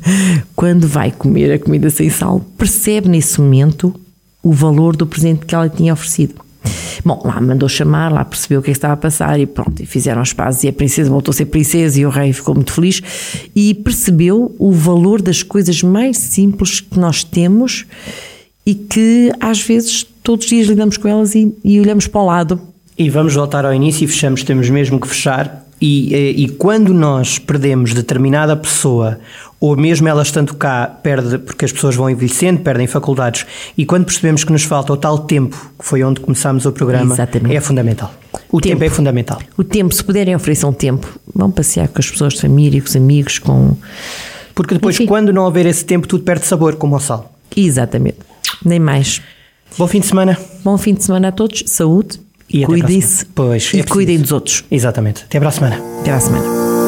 quando 0.56 0.88
vai 0.88 1.12
comer 1.12 1.52
a 1.52 1.58
comida 1.58 1.90
sem 1.90 2.08
sal, 2.08 2.40
percebe 2.56 3.08
nesse 3.08 3.40
momento 3.40 3.94
o 4.42 4.52
valor 4.52 4.96
do 4.96 5.06
presente 5.06 5.44
que 5.44 5.54
ela 5.54 5.68
tinha 5.68 5.92
oferecido. 5.92 6.47
Bom, 7.04 7.22
lá 7.24 7.40
mandou 7.40 7.68
chamar, 7.68 8.12
lá 8.12 8.24
percebeu 8.24 8.60
o 8.60 8.62
que 8.62 8.70
é 8.70 8.72
que 8.72 8.78
estava 8.78 8.94
a 8.94 8.96
passar 8.96 9.38
e 9.38 9.46
pronto, 9.46 9.82
e 9.82 9.86
fizeram 9.86 10.20
as 10.20 10.32
pazes 10.32 10.64
e 10.64 10.68
a 10.68 10.72
princesa 10.72 11.10
voltou 11.10 11.32
a 11.32 11.34
ser 11.34 11.46
princesa 11.46 12.00
e 12.00 12.06
o 12.06 12.10
rei 12.10 12.32
ficou 12.32 12.54
muito 12.54 12.72
feliz 12.72 13.02
e 13.54 13.74
percebeu 13.74 14.54
o 14.58 14.72
valor 14.72 15.22
das 15.22 15.42
coisas 15.42 15.82
mais 15.82 16.16
simples 16.16 16.80
que 16.80 16.98
nós 16.98 17.24
temos 17.24 17.86
e 18.66 18.74
que 18.74 19.32
às 19.40 19.62
vezes 19.62 20.06
todos 20.22 20.44
os 20.44 20.50
dias 20.50 20.66
lidamos 20.66 20.96
com 20.96 21.08
elas 21.08 21.34
e, 21.34 21.54
e 21.64 21.80
olhamos 21.80 22.06
para 22.06 22.20
o 22.20 22.26
lado. 22.26 22.60
E 22.98 23.08
vamos 23.08 23.34
voltar 23.34 23.64
ao 23.64 23.72
início 23.72 24.04
e 24.04 24.08
fechamos, 24.08 24.42
temos 24.42 24.68
mesmo 24.68 25.00
que 25.00 25.08
fechar. 25.08 25.64
E, 25.80 26.12
eh, 26.12 26.30
e 26.32 26.48
quando 26.48 26.92
nós 26.92 27.38
perdemos 27.38 27.94
determinada 27.94 28.56
pessoa, 28.56 29.20
ou 29.60 29.76
mesmo 29.76 30.08
ela 30.08 30.22
estando 30.22 30.54
cá, 30.54 30.86
perde, 31.02 31.38
porque 31.38 31.64
as 31.64 31.72
pessoas 31.72 31.96
vão 31.96 32.08
envelhecendo, 32.08 32.60
perdem 32.60 32.86
faculdades, 32.86 33.44
e 33.76 33.84
quando 33.84 34.04
percebemos 34.04 34.44
que 34.44 34.52
nos 34.52 34.62
falta 34.62 34.92
o 34.92 34.96
tal 34.96 35.18
tempo, 35.18 35.56
que 35.78 35.84
foi 35.84 36.02
onde 36.04 36.20
começámos 36.20 36.64
o 36.64 36.72
programa, 36.72 37.14
Exatamente. 37.14 37.56
é 37.56 37.60
fundamental. 37.60 38.12
O 38.50 38.60
tempo. 38.60 38.76
Tempo. 38.76 38.84
é 38.84 38.90
fundamental. 38.90 39.42
O 39.56 39.64
tempo, 39.64 39.94
se 39.94 40.02
puderem 40.04 40.34
oferecer 40.34 40.66
um 40.66 40.72
tempo, 40.72 41.06
vão 41.34 41.50
passear 41.50 41.88
com 41.88 41.98
as 41.98 42.10
pessoas 42.10 42.34
de 42.34 42.40
família, 42.40 42.80
com 42.80 42.86
os 42.88 42.96
amigos, 42.96 43.38
com. 43.38 43.76
Porque 44.54 44.74
depois, 44.74 44.96
Enfim. 44.96 45.06
quando 45.06 45.32
não 45.32 45.44
houver 45.44 45.66
esse 45.66 45.84
tempo, 45.84 46.06
tudo 46.06 46.24
perde 46.24 46.46
sabor, 46.46 46.76
como 46.76 46.96
o 46.96 47.00
sal. 47.00 47.32
Exatamente. 47.56 48.18
Nem 48.64 48.78
mais. 48.78 49.20
Bom 49.76 49.86
fim 49.86 50.00
de 50.00 50.06
semana. 50.06 50.38
Bom 50.64 50.78
fim 50.78 50.94
de 50.94 51.04
semana 51.04 51.28
a 51.28 51.32
todos, 51.32 51.62
saúde, 51.66 52.20
E 52.48 52.60
para 52.60 52.64
a 52.64 52.78
cuidem-se. 52.78 53.26
Pois, 53.26 53.72
e 53.74 53.80
é 53.80 53.82
cuidem 53.82 54.18
dos 54.18 54.32
outros. 54.32 54.64
Exatamente. 54.70 55.24
Até 55.24 55.38
para 55.38 55.48
a 55.48 55.52
semana. 55.52 55.80
Até 56.00 56.10
à 56.10 56.20
semana. 56.20 56.87